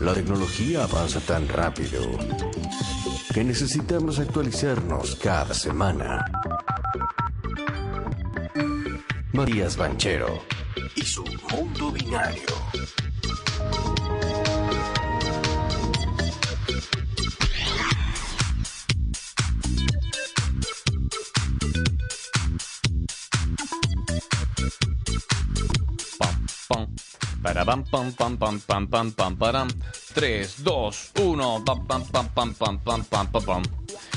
La 0.00 0.14
tecnología 0.14 0.84
avanza 0.84 1.20
tan 1.20 1.48
rápido 1.48 2.00
que 3.32 3.44
necesitamos 3.44 4.18
actualizarnos 4.18 5.14
cada 5.16 5.54
semana. 5.54 6.24
Matías 9.32 9.76
Banchero 9.76 10.42
y 10.96 11.02
su 11.02 11.24
mundo 11.50 11.92
binario. 11.92 12.71
Pam, 27.64 27.84
pam, 27.84 28.12
pam, 28.12 28.36
pam, 28.36 28.58
pam, 28.60 28.86
pam, 28.88 29.12
pam, 29.12 29.36
param. 29.36 29.68
3, 30.14 30.64
2, 30.64 31.12
1. 31.20 31.64
Pam, 31.64 31.86
pam, 31.86 32.02
pam, 32.04 32.28
pam, 32.28 32.54
pam, 32.54 32.78
pam, 32.78 33.04
pam, 33.04 33.26
pam, 33.28 33.44
pam. 33.44 33.62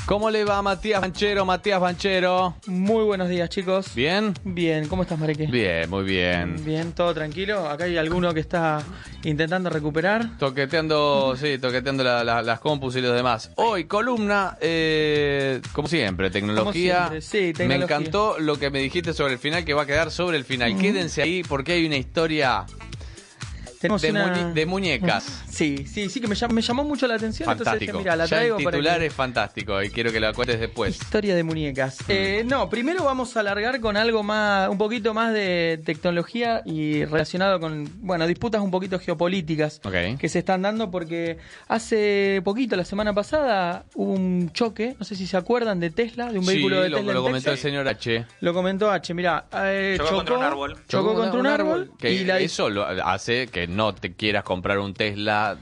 ¿Cómo 0.06 0.30
le 0.30 0.44
va 0.44 0.62
Matías 0.62 1.00
Banchero? 1.00 1.44
Matías 1.44 1.80
Banchero. 1.80 2.54
Muy 2.66 3.04
buenos 3.04 3.28
días, 3.28 3.48
chicos. 3.48 3.92
¿Bien? 3.94 4.34
Bien, 4.44 4.86
¿cómo 4.88 5.02
estás, 5.02 5.18
Marique? 5.18 5.46
Bien, 5.46 5.88
muy 5.90 6.04
bien. 6.04 6.64
Bien, 6.64 6.92
todo 6.92 7.12
tranquilo. 7.14 7.68
Acá 7.68 7.84
hay 7.84 7.96
alguno 7.96 8.32
que 8.32 8.40
está 8.40 8.82
intentando 9.24 9.68
recuperar. 9.70 10.38
Toqueteando, 10.38 11.34
sí, 11.36 11.58
toqueteando 11.58 12.04
la- 12.04 12.22
la- 12.24 12.42
las 12.42 12.60
compus 12.60 12.94
y 12.96 13.00
los 13.00 13.14
demás. 13.14 13.50
Hoy, 13.56 13.84
columna, 13.84 14.56
eh, 14.60 15.60
como 15.72 15.88
siempre, 15.88 16.30
tecnología. 16.30 17.08
Como 17.08 17.20
siempre, 17.20 17.20
sí, 17.22 17.46
Me 17.48 17.52
tecnología. 17.54 17.96
encantó 17.96 18.36
lo 18.38 18.58
que 18.58 18.70
me 18.70 18.78
dijiste 18.80 19.12
sobre 19.12 19.32
el 19.34 19.38
final, 19.40 19.64
que 19.64 19.74
va 19.74 19.82
a 19.82 19.86
quedar 19.86 20.10
sobre 20.12 20.36
el 20.36 20.44
final. 20.44 20.76
Quédense 20.78 21.22
ahí 21.22 21.42
porque 21.42 21.72
hay 21.72 21.86
una 21.86 21.96
historia 21.96 22.64
Tenemos 23.88 24.02
de, 24.02 24.10
una- 24.10 24.26
muñe- 24.50 24.52
de 24.52 24.66
muñecas. 24.66 25.42
Sí, 25.56 25.86
sí, 25.86 26.10
sí, 26.10 26.20
que 26.20 26.28
me, 26.28 26.34
llam- 26.34 26.50
me 26.52 26.60
llamó 26.60 26.84
mucho 26.84 27.06
la 27.06 27.14
atención. 27.14 27.48
Entonces 27.50 27.66
Fantástico. 27.72 27.98
mira, 27.98 28.14
la 28.16 28.26
ya 28.26 28.36
traigo 28.36 28.58
el 28.58 28.64
para 28.64 28.76
titular 28.76 28.98
que- 29.00 29.06
es 29.06 29.12
fantástico 29.14 29.82
y 29.82 29.88
quiero 29.90 30.12
que 30.12 30.20
la 30.20 30.32
cuentes 30.34 30.60
después. 30.60 30.96
Historia 31.00 31.34
de 31.34 31.42
muñecas. 31.44 31.98
Eh, 32.08 32.44
no, 32.46 32.68
primero 32.68 33.04
vamos 33.04 33.36
a 33.36 33.40
alargar 33.40 33.80
con 33.80 33.96
algo 33.96 34.22
más, 34.22 34.68
un 34.68 34.76
poquito 34.78 35.14
más 35.14 35.32
de 35.32 35.80
tecnología 35.84 36.60
y 36.66 37.04
relacionado 37.06 37.58
con, 37.58 37.88
bueno, 38.00 38.26
disputas 38.26 38.60
un 38.60 38.70
poquito 38.70 38.98
geopolíticas 38.98 39.80
que 40.18 40.28
se 40.28 40.38
están 40.40 40.62
dando 40.62 40.90
porque 40.90 41.38
hace 41.68 42.40
poquito, 42.44 42.76
la 42.76 42.84
semana 42.84 43.14
pasada, 43.14 43.84
hubo 43.94 44.12
un 44.12 44.50
choque, 44.52 44.94
no 44.98 45.04
sé 45.04 45.14
si 45.16 45.26
se 45.26 45.36
acuerdan, 45.36 45.80
de 45.80 45.90
Tesla, 45.90 46.30
de 46.32 46.38
un 46.38 46.44
Sí, 46.44 46.54
vehículo 46.54 46.80
de 46.80 46.88
lo, 46.88 46.96
Tesla. 46.98 47.12
lo 47.12 47.18
en 47.20 47.24
comentó 47.26 47.50
el 47.52 47.58
señor 47.58 47.88
H. 47.88 48.26
Lo 48.40 48.54
comentó 48.54 48.90
H, 48.90 49.14
mira, 49.14 49.46
eh, 49.54 49.94
Chocó 49.96 50.08
chocó, 50.08 50.16
contra 50.18 50.38
un 50.38 50.44
árbol. 50.44 50.76
Chocó 50.88 51.14
contra 51.14 51.40
un 51.40 51.46
árbol. 51.46 51.90
Que 51.98 52.12
y 52.12 52.24
la 52.24 52.38
eso 52.40 52.68
lo 52.70 52.84
hace 52.84 53.46
que 53.48 53.66
no 53.76 53.94
te 53.94 54.14
quieras 54.14 54.42
comprar 54.44 54.78
un 54.78 54.94
Tesla 54.94 55.56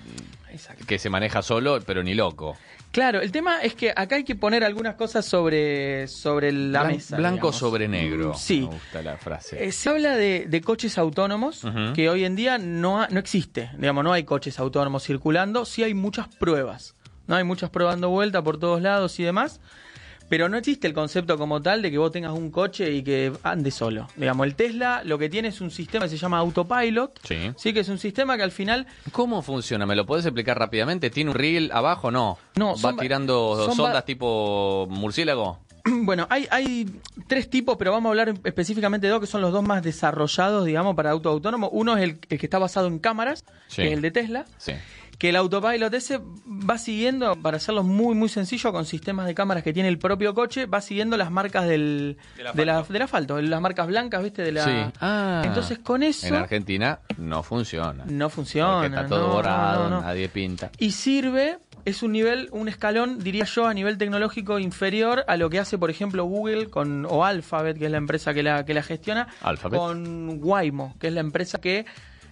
Exacto. 0.50 0.84
que 0.86 0.98
se 0.98 1.10
maneja 1.10 1.42
solo, 1.42 1.80
pero 1.84 2.02
ni 2.02 2.14
loco. 2.14 2.56
Claro, 2.92 3.20
el 3.20 3.32
tema 3.32 3.60
es 3.60 3.74
que 3.74 3.90
acá 3.94 4.14
hay 4.14 4.22
que 4.22 4.36
poner 4.36 4.62
algunas 4.62 4.94
cosas 4.94 5.26
sobre, 5.26 6.06
sobre 6.06 6.52
la 6.52 6.84
Blan- 6.84 6.92
mesa. 6.94 7.16
Blanco 7.16 7.34
digamos. 7.48 7.56
sobre 7.56 7.88
negro. 7.88 8.30
Mm, 8.34 8.36
Sí. 8.36 8.60
Me 8.60 8.66
gusta 8.66 9.02
la 9.02 9.16
frase. 9.16 9.64
Eh, 9.64 9.72
se 9.72 9.90
habla 9.90 10.16
de, 10.16 10.46
de 10.48 10.60
coches 10.60 10.96
autónomos 10.96 11.62
que 11.96 12.08
hoy 12.08 12.24
en 12.24 12.36
día 12.36 12.56
no, 12.58 13.02
ha- 13.02 13.08
no 13.08 13.18
existe. 13.18 13.70
Digamos, 13.78 14.04
no 14.04 14.12
hay 14.12 14.22
coches 14.22 14.60
autónomos 14.60 15.02
circulando, 15.02 15.64
sí 15.64 15.82
hay 15.82 15.92
muchas 15.92 16.28
pruebas. 16.28 16.94
No 17.26 17.34
hay 17.34 17.42
muchas 17.42 17.70
pruebas 17.70 17.94
dando 17.96 18.10
vuelta 18.10 18.42
por 18.42 18.58
todos 18.60 18.80
lados 18.80 19.18
y 19.18 19.24
demás. 19.24 19.60
Pero 20.34 20.48
no 20.48 20.56
existe 20.56 20.88
el 20.88 20.94
concepto 20.94 21.38
como 21.38 21.62
tal 21.62 21.80
de 21.80 21.92
que 21.92 21.96
vos 21.98 22.10
tengas 22.10 22.32
un 22.32 22.50
coche 22.50 22.90
y 22.90 23.04
que 23.04 23.32
ande 23.44 23.70
solo. 23.70 24.08
Digamos, 24.16 24.44
el 24.48 24.56
Tesla 24.56 25.02
lo 25.04 25.16
que 25.16 25.28
tiene 25.28 25.46
es 25.46 25.60
un 25.60 25.70
sistema 25.70 26.06
que 26.06 26.08
se 26.10 26.16
llama 26.16 26.38
Autopilot. 26.38 27.20
Sí. 27.22 27.52
Sí, 27.56 27.72
que 27.72 27.78
es 27.78 27.88
un 27.88 27.98
sistema 27.98 28.36
que 28.36 28.42
al 28.42 28.50
final 28.50 28.84
¿Cómo 29.12 29.42
funciona? 29.42 29.86
¿Me 29.86 29.94
lo 29.94 30.04
puedes 30.06 30.26
explicar 30.26 30.58
rápidamente? 30.58 31.08
¿Tiene 31.10 31.30
un 31.30 31.36
reel 31.36 31.70
abajo? 31.72 32.10
No. 32.10 32.36
No, 32.56 32.74
¿Va 32.84 32.96
tirando 32.96 33.64
son 33.64 33.76
sondas 33.76 34.04
tipo 34.04 34.88
murciélago? 34.90 35.60
Bueno, 35.86 36.26
hay, 36.30 36.48
hay 36.50 36.90
tres 37.28 37.48
tipos, 37.50 37.76
pero 37.76 37.92
vamos 37.92 38.08
a 38.08 38.10
hablar 38.10 38.34
específicamente 38.42 39.06
de 39.06 39.12
dos 39.12 39.20
que 39.20 39.26
son 39.26 39.40
los 39.42 39.52
dos 39.52 39.62
más 39.62 39.82
desarrollados, 39.82 40.64
digamos, 40.64 40.96
para 40.96 41.10
auto 41.10 41.28
autónomo. 41.28 41.68
Uno 41.68 41.96
es 41.96 42.02
el, 42.02 42.18
el 42.30 42.38
que 42.40 42.46
está 42.46 42.58
basado 42.58 42.88
en 42.88 42.98
cámaras, 42.98 43.44
Sí. 43.68 43.82
que 43.82 43.88
es 43.88 43.92
el 43.92 44.00
de 44.00 44.10
Tesla. 44.10 44.46
Sí. 44.56 44.72
Que 45.18 45.28
el 45.28 45.36
autopilot 45.36 45.94
ese 45.94 46.20
va 46.46 46.76
siguiendo, 46.76 47.36
para 47.36 47.56
hacerlo 47.58 47.82
muy 47.84 48.14
muy 48.14 48.28
sencillo, 48.28 48.72
con 48.72 48.84
sistemas 48.84 49.26
de 49.26 49.34
cámaras 49.34 49.62
que 49.62 49.72
tiene 49.72 49.88
el 49.88 49.98
propio 49.98 50.34
coche, 50.34 50.66
va 50.66 50.80
siguiendo 50.80 51.16
las 51.16 51.30
marcas 51.30 51.66
del, 51.66 52.16
Del 52.36 52.46
de 52.54 52.64
la- 52.64 52.72
asfalto. 52.78 52.92
del 52.92 53.02
asfalto, 53.02 53.40
las 53.42 53.60
marcas 53.60 53.86
blancas, 53.86 54.22
¿viste? 54.22 54.42
De 54.42 54.52
la... 54.52 54.64
Sí. 54.64 54.98
Ah. 55.00 55.42
Entonces 55.44 55.78
con 55.78 56.02
eso 56.02 56.26
En 56.26 56.34
Argentina 56.34 56.98
no 57.18 57.42
funciona. 57.42 58.04
no 58.06 58.28
funciona. 58.28 58.74
Porque 58.82 58.88
está 58.88 59.06
todo 59.06 59.28
no, 59.28 59.32
borrado, 59.34 59.84
no, 59.88 59.96
no. 59.96 60.02
nadie 60.02 60.28
pinta. 60.28 60.70
Y 60.78 60.90
sirve, 60.92 61.58
es 61.84 62.02
un 62.02 62.12
nivel, 62.12 62.48
un 62.50 62.68
escalón, 62.68 63.18
diría 63.22 63.44
yo, 63.44 63.66
a 63.66 63.74
nivel 63.74 63.96
tecnológico 63.98 64.58
inferior 64.58 65.24
a 65.28 65.36
lo 65.36 65.48
que 65.48 65.60
hace, 65.60 65.78
por 65.78 65.90
ejemplo, 65.90 66.24
Google 66.24 66.70
con, 66.70 67.06
o 67.08 67.24
Alphabet, 67.24 67.78
que 67.78 67.84
es 67.86 67.90
la 67.90 67.98
empresa 67.98 68.34
que 68.34 68.42
la, 68.42 68.64
que 68.64 68.74
la 68.74 68.82
gestiona, 68.82 69.28
Alphabet. 69.42 69.78
con 69.78 70.38
Waymo, 70.42 70.96
que 70.98 71.06
es 71.08 71.12
la 71.12 71.20
empresa 71.20 71.60
que 71.60 71.86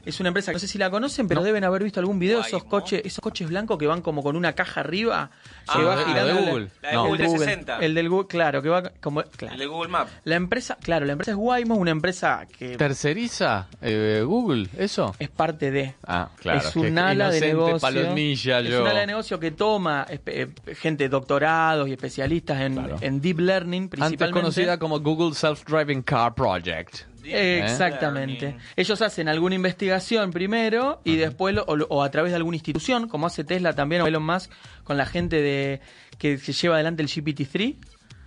es 0.04 0.20
una 0.20 0.28
empresa 0.28 0.50
que 0.52 0.56
no 0.56 0.58
sé 0.60 0.68
si 0.68 0.78
la 0.78 0.90
conocen, 0.90 1.28
pero 1.28 1.40
No. 1.40 1.44
deben 1.44 1.64
haber 1.64 1.82
visto 1.84 2.00
algún 2.00 2.18
video 2.18 2.40
de 2.40 2.46
esos 2.48 2.64
coches, 2.64 3.02
esos 3.04 3.20
coches 3.20 3.48
blancos 3.48 3.78
que 3.78 3.86
van 3.86 4.00
como 4.02 4.22
con 4.22 4.36
una 4.36 4.52
caja 4.54 4.80
arriba, 4.80 5.30
Ah, 5.68 5.74
que 5.76 5.84
va 5.84 5.96
de- 5.96 6.04
girando 6.04 6.34
Google. 6.42 6.68
La 6.82 6.88
de 6.90 6.94
No. 6.94 7.02
el 7.04 7.08
Google 7.10 7.18
de 7.22 7.26
Google, 7.28 7.46
360. 7.46 7.78
el 7.84 7.94
del 7.94 8.08
Google, 8.08 8.26
claro, 8.28 8.62
que 8.62 8.68
va 8.68 8.82
como 9.00 9.22
claro. 9.22 9.54
El 9.54 9.60
de 9.60 9.66
Google 9.66 9.88
Maps. 9.90 10.10
La 10.24 10.34
empresa, 10.36 10.76
claro, 10.82 11.06
la 11.06 11.12
empresa 11.12 11.30
es 11.32 11.36
Waymo, 11.38 11.74
una 11.76 11.90
empresa 11.92 12.46
que 12.58 12.76
¿Terceriza 12.76 13.68
eh, 13.80 14.22
Google 14.26 14.68
eso? 14.78 15.14
es 15.18 15.28
parte 15.28 15.70
de 15.70 15.94
Ah, 16.06 16.28
claro. 16.40 16.58
es 16.60 16.76
un 16.76 16.98
ala 16.98 17.30
de 17.30 17.40
negocio. 17.40 17.78
palomilla 17.80 18.60
es 18.60 18.74
un 18.74 18.86
ala 18.86 19.00
de 19.00 19.06
negocio 19.06 19.38
que 19.38 19.50
toma 19.52 20.06
eh, 20.08 20.48
gente 20.78 21.08
doctorados 21.08 21.88
y 21.88 21.92
especialistas 21.92 22.60
en, 22.60 22.74
Claro. 22.74 22.96
en 23.00 23.20
deep 23.20 23.38
learning 23.40 23.82
Antes 23.84 23.98
principalmente. 24.00 24.40
conocida 24.40 24.78
como 24.78 25.00
Google 25.00 25.34
Self-Driving 25.34 26.02
Car 26.02 26.34
Project. 26.34 27.00
Eh, 27.24 27.60
Exactamente. 27.62 28.46
Learning. 28.46 28.60
Ellos 28.76 29.02
hacen 29.02 29.28
alguna 29.28 29.54
investigación 29.54 30.30
primero 30.32 31.00
y 31.04 31.16
después 31.16 31.54
lo- 31.54 31.62
o, 31.64 31.76
o 31.88 32.02
a 32.02 32.10
través 32.10 32.32
de 32.32 32.36
alguna 32.36 32.56
institución, 32.56 33.08
como 33.08 33.26
hace 33.26 33.44
Tesla 33.44 33.74
también 33.74 34.02
o 34.02 34.06
Elon 34.06 34.24
Musk 34.24 34.50
con 34.84 34.96
la 34.96 35.06
gente 35.06 35.40
de 35.40 35.80
que, 36.18 36.38
que 36.38 36.52
lleva 36.52 36.74
adelante 36.76 37.02
el 37.02 37.08
GPT-3, 37.08 37.76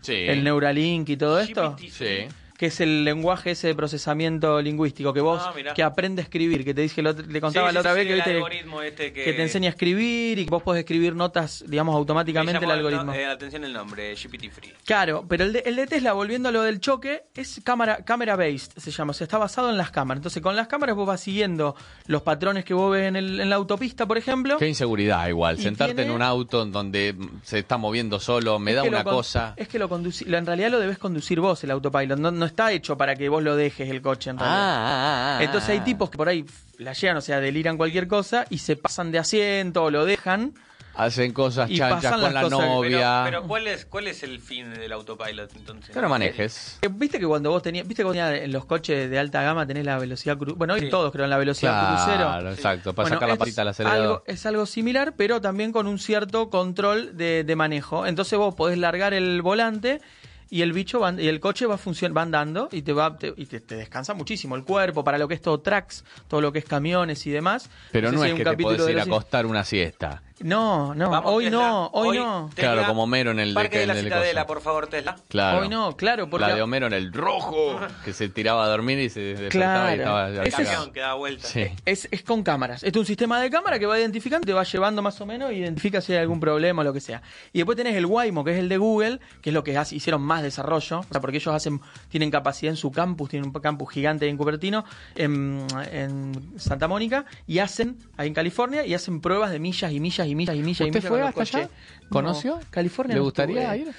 Sí. 0.01 0.13
el 0.13 0.44
Neuralink 0.44 1.09
y 1.09 1.17
todo 1.17 1.39
esto. 1.39 1.75
Sí. 1.79 2.28
Que 2.57 2.67
es 2.67 2.79
el 2.79 3.03
lenguaje 3.03 3.51
ese 3.51 3.67
de 3.67 3.75
procesamiento 3.75 4.61
lingüístico, 4.61 5.13
que 5.13 5.21
vos, 5.21 5.41
Ah, 5.45 5.53
que 5.75 5.83
aprende 5.83 6.21
a 6.21 6.23
escribir, 6.23 6.63
que 6.63 6.73
te 6.73 6.81
dije, 6.81 7.01
lo- 7.01 7.11
le 7.11 7.41
contaba 7.41 7.69
Sí, 7.69 7.73
la 7.75 7.81
sí, 7.81 7.88
otra 7.88 7.91
sí, 7.91 7.97
vez 7.97 8.07
que, 8.07 8.13
el 8.13 8.16
viste, 8.19 8.31
algoritmo 8.31 8.81
este 8.81 9.11
que- 9.13 9.23
que 9.25 9.33
te 9.33 9.41
enseña 9.41 9.67
a 9.67 9.71
escribir 9.71 10.39
y 10.39 10.45
que 10.45 10.49
vos 10.51 10.63
podés 10.63 10.79
escribir 10.79 11.16
notas, 11.16 11.63
digamos, 11.67 11.95
automáticamente 11.95 12.63
el 12.63 12.71
algoritmo. 12.71 13.13
eh, 13.13 13.25
atención 13.25 13.63
el 13.66 13.73
nombre, 13.73 14.16
GPT 14.16 14.49
Free. 14.51 14.73
Claro, 14.85 15.25
pero 15.27 15.43
el 15.43 15.53
de, 15.53 15.59
el 15.66 15.75
de 15.75 15.88
Tesla, 15.88 16.13
volviendo 16.13 16.49
a 16.49 16.51
lo 16.51 16.61
del 16.61 16.79
choque, 16.79 17.23
es 17.35 17.59
cámara, 17.63 18.05
cámara 18.05 18.35
based, 18.35 18.72
se 18.77 18.91
llama, 18.91 19.11
o 19.11 19.13
sea, 19.13 19.25
está 19.25 19.37
basado 19.37 19.69
en 19.69 19.77
las 19.77 19.91
cámaras. 19.91 20.19
Entonces, 20.19 20.41
con 20.41 20.55
las 20.55 20.67
cámaras 20.67 20.95
vos 20.95 21.07
vas 21.07 21.19
siguiendo 21.22 21.75
los 22.07 22.22
patrones 22.22 22.63
que 22.63 22.73
vos 22.73 22.91
ves 22.91 23.07
en, 23.07 23.16
el- 23.17 23.39
en 23.41 23.49
la 23.49 23.55
autopista, 23.57 24.05
por 24.05 24.17
ejemplo. 24.17 24.57
Qué 24.57 24.67
inseguridad 24.67 25.27
igual, 25.27 25.57
sentarte 25.59 25.95
tiene- 25.95 26.09
en 26.09 26.16
un 26.16 26.22
auto 26.22 26.63
en 26.63 26.72
donde 26.72 27.16
se 27.43 27.59
está 27.59 27.77
moviendo 27.77 28.19
solo, 28.19 28.59
me 28.59 28.72
Es 28.72 28.77
da 28.77 28.83
una 28.83 29.03
con- 29.03 29.13
cosa. 29.16 29.53
Es 29.57 29.67
que 29.67 29.77
lo 29.79 29.89
conduci- 29.89 30.25
lo- 30.25 30.37
en 30.37 30.45
realidad 30.45 30.69
lo 30.72 30.79
debes 30.79 30.97
conducir 30.97 31.39
vos, 31.41 31.63
el 31.63 31.72
autopilot. 31.72 32.17
No, 32.19 32.31
no 32.31 32.44
está 32.45 32.72
hecho 32.72 32.97
para 32.97 33.16
que 33.16 33.29
vos 33.29 33.44
lo 33.44 33.56
dejes 33.56 33.89
el 33.89 34.01
coche, 34.01 34.29
en 34.29 34.38
realidad. 34.39 34.59
Ah, 34.61 34.75
ah, 34.78 35.38
ah, 35.39 35.44
Entonces 35.44 35.69
hay 35.69 35.81
tipos 35.81 36.09
que 36.09 36.17
por 36.17 36.29
ahí 36.29 36.45
la 36.78 36.94
llegan, 36.94 37.17
o 37.17 37.22
sea, 37.22 37.39
deliran 37.39 37.78
cualquier 37.78 38.07
cosa 38.07 38.45
y 38.50 38.57
se 38.59 38.75
pasan 38.75 39.11
de 39.11 39.19
asiento 39.19 39.83
o 39.83 39.91
lo 39.91 40.06
dejan. 40.06 40.53
Hacen 40.97 41.34
cosas 41.34 41.69
Y 41.69 41.78
chanchas 41.78 42.03
pasan 42.03 42.22
con 42.22 42.34
la 42.34 42.41
cosas 42.44 42.57
novia. 42.57 43.22
Pero, 43.25 43.39
pero 43.41 43.47
¿cuál, 43.50 43.67
es, 43.67 43.85
¿cuál 43.85 44.07
es 44.07 44.23
el 44.23 44.39
fin 44.39 44.73
del 44.73 44.94
autopilot 44.94 45.53
entonces? 45.53 45.94
Que 45.94 46.00
no 46.01 46.07
manejes. 46.07 46.79
Eh, 46.81 46.88
Viste 46.89 47.19
que 47.19 47.25
cuando 47.28 47.50
vos 47.51 47.61
tenías, 47.61 47.85
viste 47.85 48.01
que 48.01 48.05
vos 48.05 48.13
tenías 48.13 48.34
en 48.44 48.53
los 48.53 48.63
coches 48.63 49.09
de 49.09 49.19
alta 49.19 49.41
gama 49.41 49.67
tenés 49.67 49.84
la 49.84 49.97
velocidad 49.97 50.37
crucero. 50.37 50.55
Bueno, 50.58 50.75
hoy 50.75 50.79
Sí. 50.79 50.90
todos 50.90 51.11
creo 51.11 51.25
en 51.25 51.31
la 51.31 51.37
velocidad 51.37 51.73
Claro, 51.97 51.97
crucero. 52.37 52.49
exacto, 52.52 52.93
para 52.93 53.03
Bueno, 53.03 53.16
sacar 53.17 53.28
la 53.28 53.34
es 53.34 53.40
patita 53.40 53.61
al 53.64 53.67
acelerador. 53.67 54.02
Algo, 54.05 54.23
es 54.25 54.46
algo 54.46 54.66
similar, 54.66 55.16
pero 55.17 55.41
también 55.41 55.73
con 55.73 55.85
un 55.87 55.99
cierto 55.99 56.49
control 56.49 57.17
de, 57.17 57.43
de 57.43 57.55
manejo. 57.58 58.05
Entonces 58.05 58.40
vos 58.40 58.55
podés 58.55 58.78
largar 58.78 59.14
el 59.14 59.41
volante 59.41 59.99
y 60.49 60.61
el 60.61 60.73
bicho 60.73 60.99
va, 60.99 61.11
y 61.13 61.27
el 61.27 61.39
coche 61.39 61.65
va 61.65 61.75
va 62.15 62.21
andando 62.21 62.69
y 62.71 62.81
te 62.81 62.93
va 62.93 63.17
te- 63.17 63.33
y 63.35 63.45
te, 63.45 63.59
te 63.59 63.75
descansa 63.75 64.13
muchísimo 64.13 64.55
el 64.55 64.63
cuerpo 64.63 65.03
para 65.03 65.17
lo 65.17 65.27
que 65.27 65.33
es 65.35 65.41
todo 65.41 65.59
tracks, 65.61 66.03
todo 66.27 66.41
lo 66.41 66.51
que 66.51 66.59
es 66.59 66.65
camiones 66.65 67.25
y 67.27 67.31
demás. 67.31 67.69
Pero 67.91 68.07
no 68.11 68.17
sé 68.19 68.25
si 68.25 68.29
es 68.29 68.37
que 68.37 68.43
te 68.43 68.57
podés 68.63 68.81
ir 68.91 68.99
a 68.99 69.03
acostar 69.15 69.45
una 69.45 69.63
siesta. 69.63 70.21
No, 70.41 70.93
no, 70.93 71.09
Vamos, 71.09 71.32
hoy 71.34 71.46
Tesla. 71.46 71.58
no, 71.59 71.87
hoy, 71.93 72.17
no. 72.17 72.49
Tesla, 72.53 72.73
Claro, 72.73 72.87
como 72.87 73.03
Homero 73.03 73.32
en 73.32 73.40
el 73.40 73.49
de- 73.49 73.53
Parque 73.55 73.78
de 73.78 73.84
en 73.84 73.87
la 73.87 73.93
el 73.93 73.99
de 74.03 74.09
Citadela, 74.09 74.46
por 74.46 74.59
favor, 74.61 74.87
Tesla. 74.87 75.16
Claro. 75.29 75.59
Hoy 75.59 75.70
no, 75.70 75.96
claro, 75.96 76.29
porque 76.29 76.46
La 76.46 76.55
de 76.55 76.61
Homero 76.61 76.87
en 76.87 76.93
el 76.93 77.14
rojo, 77.14 77.79
que 78.03 78.11
se 78.11 78.28
tiraba 78.28 78.66
a 78.66 78.67
dormir 78.67 78.99
y 78.99 79.09
se 79.09 79.22
despertaba 79.22 79.93
y 79.93 79.97
Claro. 79.97 80.02
estaba 80.02 80.29
ya 80.32 80.41
El 80.41 80.47
Ese 80.47 80.49
es- 80.49 80.55
cagado. 80.67 80.76
camión 80.76 80.93
que 80.93 80.99
da 80.99 81.14
vuelta. 81.14 81.47
Sí. 81.47 81.67
es, 81.85 82.08
es 82.11 82.22
con 82.23 82.43
cámaras. 82.43 82.84
Este 82.84 82.90
es 82.99 83.02
un 83.02 83.05
sistema 83.05 83.40
de 83.40 83.49
cámara 83.49 83.79
que 83.79 83.85
va 83.85 83.97
identificando, 83.97 84.46
te 84.46 84.52
va 84.53 84.64
llevando 84.64 85.02
más 85.02 85.20
o 85.22 85.26
menos, 85.26 85.53
identifica 85.53 86.02
si 86.02 86.11
hay 86.11 86.20
algún 86.20 86.41
problema 86.41 86.81
o 86.81 86.84
lo 86.85 86.91
que 86.91 86.99
sea. 87.02 87.22
Y 87.53 87.59
después 87.59 87.78
tenés 87.78 87.96
el 87.96 88.05
Waymo, 88.05 88.43
que 88.43 88.52
es 88.52 88.59
el 88.59 88.67
de 88.67 88.78
Google, 88.78 89.20
que 89.41 89.52
es 89.52 89.53
lo 89.53 89.64
que 89.64 89.78
hace- 89.78 89.96
hicieron 89.96 90.22
más 90.22 90.43
desarrollo, 90.43 90.99
o 90.99 91.03
sea, 91.09 91.22
porque 91.22 91.38
ellos 91.38 91.55
hacen, 91.55 91.79
tienen 92.09 92.29
capacidad 92.29 92.72
en 92.72 92.78
su 92.78 92.91
campus, 92.91 93.29
tienen 93.29 93.49
un 93.55 93.61
campus 93.61 93.90
gigante 93.93 94.28
en 94.28 94.35
Cupertino, 94.35 94.84
en, 95.16 95.66
en 95.93 96.59
Santa 96.59 96.90
Mónica, 96.90 97.26
y 97.47 97.59
hacen, 97.59 97.97
ahí 98.17 98.28
en 98.28 98.34
California, 98.34 98.85
y 98.85 98.93
hacen 98.93 99.22
pruebas 99.22 99.49
de 99.52 99.59
millas 99.59 99.91
y 99.93 99.99
millas 100.02 100.24
y 100.27 100.35
millas 100.35 100.55
y 100.55 100.59
millas 100.59 100.81
y 100.81 100.83
¿Usted 100.85 100.99
millas 100.99 101.09
fue 101.09 101.19
con 101.19 101.27
los 101.31 101.39
hasta 101.41 101.57
allá? 101.59 101.69
¿Conoció? 102.09 102.55
No, 102.57 102.61
California 102.69 103.13
¿Le 103.16 103.19
no 103.19 103.23
gustaría 103.25 103.75
ir? 103.77 103.91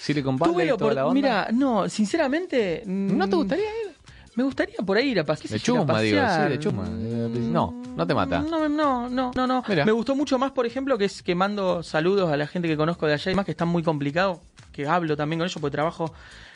Silicon 0.00 0.36
Valley 0.38 0.70
y 0.70 0.76
toda 0.76 0.94
la 0.94 1.06
onda. 1.06 1.14
Mira, 1.14 1.48
no, 1.52 1.88
sinceramente. 1.88 2.82
¿No 2.86 3.28
te 3.28 3.34
mm, 3.34 3.38
gustaría 3.38 3.64
ir? 3.64 3.92
Me 4.36 4.44
gustaría 4.44 4.76
por 4.86 4.96
ahí 4.96 5.08
ir 5.10 5.18
a 5.20 5.26
pas- 5.26 5.42
De 5.42 5.48
ir 5.56 5.60
a 5.60 5.64
chuma, 5.64 6.00
digo, 6.00 6.16
sí, 6.18 6.24
pasear. 6.24 6.48
de 6.50 6.58
chuma. 6.60 6.84
Eh, 6.88 7.28
No, 7.50 7.82
no 7.96 8.06
te 8.06 8.14
mata. 8.14 8.40
No, 8.40 8.68
no, 8.68 9.08
no, 9.08 9.32
no, 9.34 9.46
no. 9.46 9.64
Mira. 9.68 9.84
Me 9.84 9.90
gustó 9.92 10.14
mucho 10.14 10.38
más, 10.38 10.52
por 10.52 10.64
ejemplo, 10.64 10.96
que 10.96 11.06
es 11.06 11.22
que 11.22 11.34
mando 11.34 11.82
saludos 11.82 12.30
a 12.30 12.36
la 12.36 12.46
gente 12.46 12.68
que 12.68 12.76
conozco 12.76 13.06
de 13.06 13.14
allá 13.14 13.32
y 13.32 13.34
más 13.34 13.44
que 13.44 13.50
están 13.50 13.66
muy 13.68 13.82
complicados, 13.82 14.38
que 14.72 14.86
hablo 14.86 15.16
también 15.16 15.40
con 15.40 15.46
ellos 15.46 15.60
porque 15.60 15.72
trabajo 15.74 16.14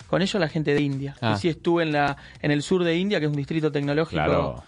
con 0.08 0.22
ellos 0.22 0.40
la 0.40 0.48
gente 0.48 0.74
de 0.74 0.80
India. 0.80 1.16
Ah. 1.20 1.32
Que 1.34 1.40
sí 1.40 1.48
estuve 1.48 1.82
en 1.82 1.92
la 1.92 2.16
en 2.40 2.52
el 2.52 2.62
sur 2.62 2.84
de 2.84 2.96
India, 2.96 3.18
que 3.18 3.26
es 3.26 3.30
un 3.30 3.36
distrito 3.36 3.72
tecnológico 3.72 4.22
Claro. 4.22 4.62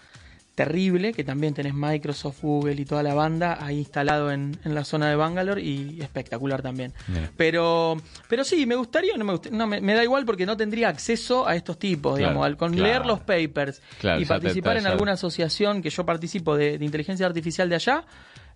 Terrible, 0.55 1.11
que 1.13 1.23
también 1.25 1.53
tenés 1.53 1.73
Microsoft, 1.73 2.41
Google 2.41 2.73
y 2.81 2.85
toda 2.85 3.03
la 3.03 3.13
banda 3.13 3.57
ahí 3.63 3.79
instalado 3.79 4.31
en, 4.31 4.57
en 4.63 4.73
la 4.73 4.85
zona 4.85 5.09
de 5.09 5.15
Bangalore 5.17 5.61
y 5.61 5.99
espectacular 6.01 6.61
también. 6.61 6.93
Pero 7.37 7.97
pero 8.29 8.43
sí, 8.43 8.65
me 8.65 8.75
gustaría, 8.75 9.15
no 9.17 9.25
me, 9.25 9.33
gust- 9.33 9.51
no, 9.51 9.67
me, 9.67 9.81
me 9.81 9.93
da 9.93 10.03
igual 10.03 10.25
porque 10.25 10.45
no 10.45 10.55
tendría 10.55 10.87
acceso 10.89 11.45
a 11.47 11.55
estos 11.55 11.77
tipos, 11.77 12.13
Claro, 12.13 12.29
digamos, 12.29 12.45
al, 12.45 12.57
con 12.57 12.71
claro. 12.71 12.83
leer 12.87 13.05
los 13.05 13.19
papers 13.19 13.81
Claro, 13.99 14.19
y 14.21 14.23
te- 14.23 14.29
participar 14.29 14.73
te- 14.73 14.79
en 14.79 14.87
alguna 14.87 15.11
asociación 15.13 15.81
que 15.81 15.89
yo 15.89 16.05
participo 16.05 16.55
de, 16.55 16.77
de 16.77 16.85
inteligencia 16.85 17.25
artificial 17.25 17.67
de 17.69 17.75
allá, 17.75 18.05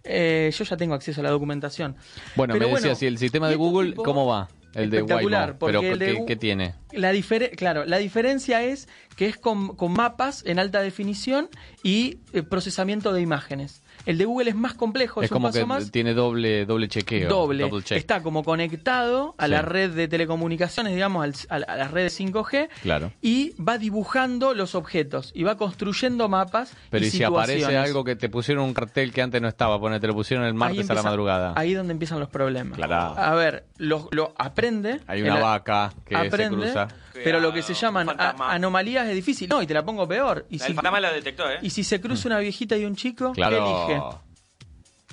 eh, 0.04 0.52
yo 0.57 0.63
ya 0.63 0.78
tengo 0.78 0.94
acceso 0.95 1.19
a 1.19 1.24
la 1.25 1.30
documentación. 1.31 1.98
Bueno, 2.36 2.54
Pero 2.54 2.68
me 2.69 2.75
decía, 2.75 2.95
si 2.95 3.06
el 3.07 3.18
sistema 3.18 3.50
de 3.50 3.56
Google, 3.56 3.90
tipos- 3.92 4.06
¿cómo 4.06 4.25
va? 4.25 4.48
El 4.74 4.89
de 4.89 4.98
Espectacular, 4.98 5.42
Waymo. 5.42 5.60
porque 5.60 5.77
Pero 5.80 5.94
el 5.94 6.00
de 6.00 6.25
¿qué, 6.25 6.36
tiene? 6.36 6.75
La 6.92 7.12
claro, 7.56 7.86
la 7.86 7.98
diferencia 7.98 8.63
es 8.63 8.88
que 9.16 9.27
es 9.27 9.38
con, 9.38 9.75
con 9.75 9.94
mapas 9.94 10.44
en 10.45 10.60
alta 10.60 10.81
definición 10.81 11.50
y 11.83 12.19
eh, 12.33 12.44
procesamiento 12.44 13.13
de 13.13 13.21
imágenes. 13.21 13.81
El 14.10 14.18
de 14.18 14.26
Google 14.26 14.50
es 14.50 14.56
más 14.56 14.74
complejo, 14.74 15.22
es, 15.22 15.26
Es 15.26 15.32
un 15.32 15.36
como 15.36 15.48
paso 15.50 15.60
que 15.60 15.66
más 15.66 15.92
tiene 15.92 16.14
doble 16.14 16.66
doble 16.66 16.88
chequeo. 16.88 17.30
doble. 17.30 17.64
double 17.64 17.84
check. 17.84 17.98
Está 17.98 18.24
como 18.24 18.44
conectado 18.44 19.36
a 19.38 19.48
la 19.48 19.62
red 19.62 19.92
de 19.92 20.08
telecomunicaciones, 20.08 20.94
digamos, 20.94 21.24
al- 21.24 21.34
a, 21.50 21.60
la- 21.60 21.66
a 21.74 21.78
las 21.78 21.92
redes 21.92 22.20
5G. 22.20 22.70
Claro. 22.82 23.12
Y 23.22 23.52
va 23.62 23.78
dibujando 23.78 24.54
los 24.54 24.74
objetos 24.76 25.32
y 25.36 25.44
va 25.44 25.58
construyendo 25.58 26.28
mapas. 26.28 26.74
Pero 26.90 27.06
y 27.06 27.08
y 27.08 27.12
si 27.12 27.24
aparece 27.24 27.78
algo 27.78 28.04
que 28.04 28.16
te 28.16 28.30
pusieron 28.30 28.64
un 28.64 28.74
cartel 28.74 29.12
que 29.14 29.22
antes 29.22 29.42
no 29.42 29.48
estaba, 29.48 29.80
ponete, 29.80 30.02
te 30.02 30.08
lo 30.08 30.14
pusieron 30.16 30.46
el 30.46 30.54
martes 30.54 30.90
a 30.90 30.94
la 30.96 31.04
madrugada. 31.04 31.54
Ahí 31.56 31.72
es 31.72 31.78
donde 31.78 31.94
empiezan 31.94 32.20
los 32.20 32.30
problemas. 32.30 32.78
Claro. 32.78 33.14
A 33.16 33.36
ver, 33.36 33.66
lo, 33.78 34.08
lo 34.12 34.34
aprende. 34.38 35.02
Hay 35.08 35.22
una 35.22 35.40
vaca 35.40 35.94
que 36.06 36.16
se 36.32 36.48
cruza. 36.50 36.88
Pero 37.24 37.39
lo 37.39 37.51
que 37.54 37.62
se 37.62 37.74
llaman 37.74 38.10
a- 38.10 38.36
anomalías 38.54 39.07
es 39.07 39.16
difícil. 39.16 39.50
No, 39.50 39.62
y 39.62 39.68
te 39.68 39.74
la 39.74 39.83
pongo 39.83 40.07
peor. 40.07 40.45
Y 40.50 40.56
El 40.56 40.62
si, 40.62 40.74
fantasma 40.74 41.00
lo 41.00 41.12
detectó, 41.13 41.50
¿eh? 41.50 41.60
y 41.62 41.69
si 41.69 41.83
se 41.83 42.00
cruza 42.01 42.27
una 42.27 42.39
viejita 42.39 42.75
y 42.77 42.86
un 42.86 42.95
chico, 42.95 43.33
¿qué 43.33 43.42
elige? 43.42 43.60
Claro. 43.60 44.21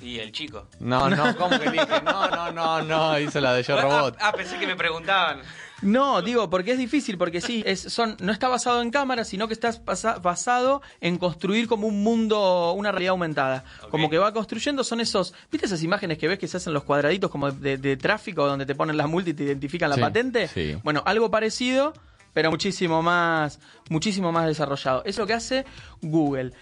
Y 0.01 0.19
el 0.19 0.31
chico. 0.31 0.67
No, 0.79 1.09
no, 1.09 1.35
¿cómo 1.37 1.57
que 1.59 1.65
elige? 1.65 2.01
No, 2.03 2.29
no, 2.29 2.51
no, 2.51 2.81
no, 2.83 3.19
hizo 3.19 3.39
la 3.41 3.53
de 3.53 3.63
Yo 3.63 3.81
Robot. 3.81 4.15
Ah, 4.19 4.27
ah, 4.29 4.31
pensé 4.31 4.59
que 4.59 4.67
me 4.67 4.75
preguntaban. 4.75 5.41
No, 5.83 6.21
digo, 6.23 6.49
porque 6.49 6.71
es 6.71 6.77
difícil, 6.79 7.17
porque 7.19 7.39
sí, 7.39 7.63
es, 7.65 7.79
son, 7.81 8.17
no 8.19 8.31
está 8.31 8.47
basado 8.47 8.81
en 8.81 8.89
cámaras, 8.89 9.27
sino 9.27 9.47
que 9.47 9.53
está 9.53 9.71
basa- 9.85 10.17
basado 10.19 10.81
en 11.01 11.17
construir 11.17 11.67
como 11.67 11.87
un 11.87 12.01
mundo, 12.03 12.73
una 12.73 12.91
realidad 12.91 13.11
aumentada. 13.11 13.63
Como 13.91 14.09
que 14.09 14.17
va 14.17 14.33
construyendo, 14.33 14.83
son 14.83 15.01
esos, 15.01 15.35
¿viste 15.51 15.67
esas 15.67 15.83
imágenes 15.83 16.17
que 16.17 16.27
ves 16.27 16.39
que 16.39 16.47
se 16.47 16.57
hacen 16.57 16.73
los 16.73 16.83
cuadraditos 16.83 17.29
como 17.29 17.51
de, 17.51 17.77
de 17.77 17.95
tráfico 17.95 18.47
donde 18.47 18.65
te 18.65 18.73
ponen 18.73 18.97
las 18.97 19.07
multas 19.07 19.31
y 19.31 19.33
te 19.35 19.43
identifican 19.43 19.89
la 19.91 19.95
Sí, 19.97 20.01
patente? 20.01 20.47
sí. 20.47 20.75
Bueno, 20.83 21.03
algo 21.05 21.29
parecido, 21.29 21.93
pero 22.33 22.49
muchísimo 22.49 23.03
más, 23.03 23.59
muchísimo 23.89 24.31
más 24.31 24.47
desarrollado. 24.47 25.03
Es 25.05 25.17
lo 25.19 25.27
que 25.27 25.33
hace 25.33 25.63
Google. 26.01 26.53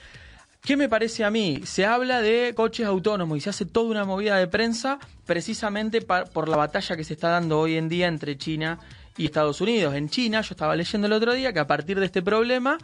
¿Qué 0.62 0.76
me 0.78 0.90
parece 0.90 1.24
a 1.24 1.30
mí? 1.30 1.62
Se 1.64 1.86
habla 1.86 2.22
de 2.22 2.54
coches 2.56 2.88
autónomos 2.88 3.38
y 3.38 3.42
se 3.42 3.52
hace 3.52 3.66
toda 3.66 3.86
una 3.92 4.04
movida 4.04 4.36
de 4.38 4.48
prensa 4.48 4.98
precisamente 5.26 6.02
por 6.02 6.50
la 6.50 6.58
batalla 6.58 6.96
que 6.98 7.04
se 7.04 7.14
está 7.14 7.30
dando 7.30 7.60
hoy 7.60 7.78
en 7.78 7.88
día 7.88 8.08
entre 8.08 8.36
China 8.38 8.80
y 9.18 9.26
Estados 9.26 9.62
Unidos. 9.62 9.96
En 9.96 10.10
China, 10.10 10.42
yo 10.42 10.50
estaba 10.52 10.76
leyendo 10.76 11.08
el 11.08 11.14
otro 11.14 11.34
día 11.34 11.54
que 11.54 11.60
a 11.60 11.68
partir 11.68 12.00
de 12.00 12.06
este 12.06 12.22
problema, 12.22 12.78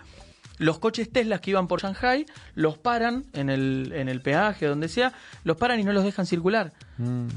los 0.57 0.80
coches 0.80 1.12
Tesla 1.12 1.39
que 1.39 1.51
iban 1.51 1.68
por 1.68 1.81
Shanghai 1.81 2.25
los 2.56 2.78
paran 2.78 3.25
en 3.33 3.50
el, 3.50 3.92
en 3.95 4.10
el 4.10 4.22
peaje, 4.22 4.68
donde 4.68 4.88
sea, 4.88 5.12
los 5.44 5.57
paran 5.57 5.80
y 5.80 5.83
no 5.83 5.92
los 5.92 6.04
dejan 6.04 6.25
circular. 6.25 6.72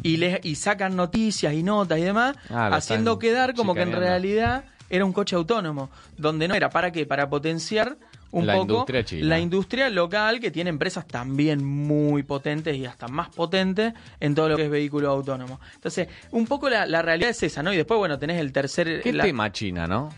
Y, 0.03 0.19
les, 0.19 0.45
y 0.45 0.57
sacan 0.57 0.95
noticias 0.95 1.55
y 1.55 1.63
notas 1.63 1.99
y 1.99 2.03
demás, 2.03 2.37
Mm. 2.51 2.55
Ah, 2.55 2.69
haciendo 2.77 3.19
quedar 3.19 3.55
como 3.55 3.75
que 3.75 3.83
en 3.83 3.93
realidad 3.93 4.65
era 4.91 5.05
un 5.07 5.13
coche 5.13 5.37
autónomo, 5.37 5.91
donde 6.19 6.47
no 6.49 6.55
era 6.55 6.69
para 6.69 6.93
qué, 6.93 7.07
para 7.07 7.29
potenciar 7.31 7.97
un 8.35 8.47
La 8.47 8.55
poco 8.55 8.63
industria 8.73 9.05
china. 9.05 9.27
la 9.29 9.39
industria 9.41 9.89
local 9.91 10.41
que 10.41 10.51
tiene 10.51 10.71
empresas 10.71 11.07
también 11.07 11.65
muy 11.65 12.23
potentes 12.23 12.77
y 12.77 12.85
hasta 12.87 13.09
más 13.09 13.29
potentes 13.31 13.95
en 14.21 14.35
todo 14.35 14.49
lo 14.51 14.57
que 14.57 14.65
es 14.65 14.71
vehículo 14.71 15.11
autónomo. 15.11 15.61
Entonces, 15.75 16.09
un 16.33 16.47
poco 16.47 16.69
la, 16.69 16.87
la 16.87 17.01
realidad 17.03 17.31
es 17.31 17.43
esa, 17.43 17.63
¿no? 17.63 17.73
Y 17.73 17.77
después, 17.77 17.97
bueno, 17.99 18.19
tenés 18.19 18.41
el 18.41 18.53
tercer... 18.53 19.01
¿Qué 19.03 19.13
la- 19.13 19.25
tema 19.25 19.51
China, 19.53 19.87
no? 19.87 20.11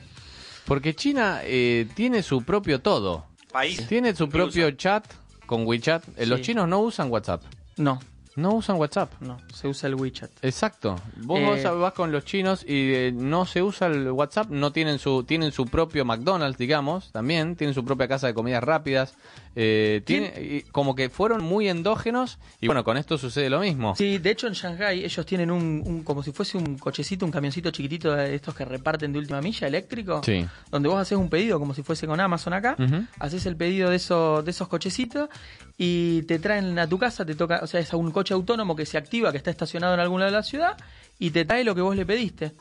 Porque 0.64 0.94
China 0.94 1.40
eh, 1.44 1.86
tiene 1.94 2.22
su 2.22 2.42
propio 2.42 2.80
todo. 2.80 3.26
País. 3.52 3.86
Tiene 3.86 4.14
su 4.14 4.28
propio 4.28 4.66
usa. 4.66 4.76
chat 4.76 5.04
con 5.46 5.66
WeChat. 5.66 6.02
Eh, 6.18 6.26
Los 6.26 6.40
chinos 6.40 6.66
no 6.68 6.80
usan 6.80 7.10
WhatsApp. 7.10 7.42
No, 7.76 8.00
No 8.36 8.54
usan 8.54 8.76
WhatsApp. 8.76 9.12
no, 9.20 9.38
se 9.52 9.66
usa 9.68 9.88
el 9.88 9.94
WeChat. 9.96 10.30
Exacto. 10.42 10.96
Vos 11.22 11.40
Eh, 11.40 11.62
vas, 11.64 11.78
vas 11.78 11.92
con 11.94 12.12
los 12.12 12.24
chinos 12.24 12.62
y 12.66 12.92
eh, 12.94 13.12
no 13.14 13.46
se 13.46 13.62
usa 13.62 13.88
el 13.88 14.10
WhatsApp, 14.10 14.50
no 14.50 14.72
tienen 14.72 14.98
su 14.98 15.24
tienen 15.24 15.52
su 15.52 15.66
propio 15.66 16.04
McDonald's, 16.04 16.58
digamos, 16.58 17.10
también 17.12 17.56
tienen 17.56 17.74
su 17.74 17.84
propia 17.84 18.06
casa 18.08 18.26
de 18.26 18.34
comidas 18.34 18.62
rápidas. 18.62 19.14
Eh, 19.58 20.02
tiene- 20.04 20.34
y 20.38 20.60
como 20.70 20.94
que 20.94 21.08
fueron 21.08 21.42
muy 21.42 21.66
endógenos 21.70 22.38
y 22.60 22.66
bueno, 22.66 22.84
con 22.84 22.98
esto 22.98 23.16
sucede 23.16 23.48
lo 23.48 23.60
mismo. 23.60 23.96
Sí, 23.96 24.18
de 24.18 24.30
hecho 24.30 24.46
en 24.46 24.52
Shanghai 24.52 25.02
ellos 25.02 25.24
tienen 25.24 25.50
un, 25.50 25.82
un- 25.86 26.02
como 26.04 26.22
si 26.22 26.30
fuese 26.32 26.58
un 26.58 26.76
cochecito, 26.76 27.24
un 27.24 27.32
camioncito 27.32 27.70
chiquitito 27.70 28.14
de 28.14 28.34
estos 28.34 28.54
que 28.54 28.66
reparten 28.66 29.12
de 29.14 29.18
última 29.18 29.40
milla 29.40 29.66
eléctrico, 29.66 30.20
Sí. 30.22 30.46
donde 30.70 30.90
vos 30.90 31.00
haces 31.00 31.16
un 31.16 31.30
pedido 31.30 31.58
como 31.58 31.72
si 31.72 31.82
fuese 31.82 32.06
con 32.06 32.20
Amazon 32.20 32.52
acá, 32.52 32.76
haces 33.18 33.46
el 33.46 33.56
pedido 33.56 33.88
de 33.88 33.96
esos 33.96 34.44
de 34.44 34.50
esos 34.50 34.68
cochecitos 34.68 35.30
y 35.78 36.22
te 36.22 36.38
traen 36.38 36.78
a 36.78 36.86
tu 36.88 36.98
casa, 36.98 37.24
te 37.24 37.34
toca, 37.34 37.60
o 37.62 37.66
sea, 37.66 37.80
es 37.80 37.92
un 37.92 38.10
coche 38.10 38.32
autónomo 38.34 38.74
que 38.76 38.86
se 38.86 38.96
activa, 38.98 39.30
que 39.32 39.38
está 39.38 39.50
estacionado 39.50 39.94
en 39.94 40.00
algún 40.00 40.20
lado 40.20 40.32
de 40.32 40.38
la 40.38 40.42
ciudad 40.42 40.76
y 41.18 41.30
te 41.30 41.44
trae 41.44 41.64
lo 41.64 41.74
que 41.74 41.80
vos 41.82 41.94
le 41.96 42.06
pediste. 42.06 42.52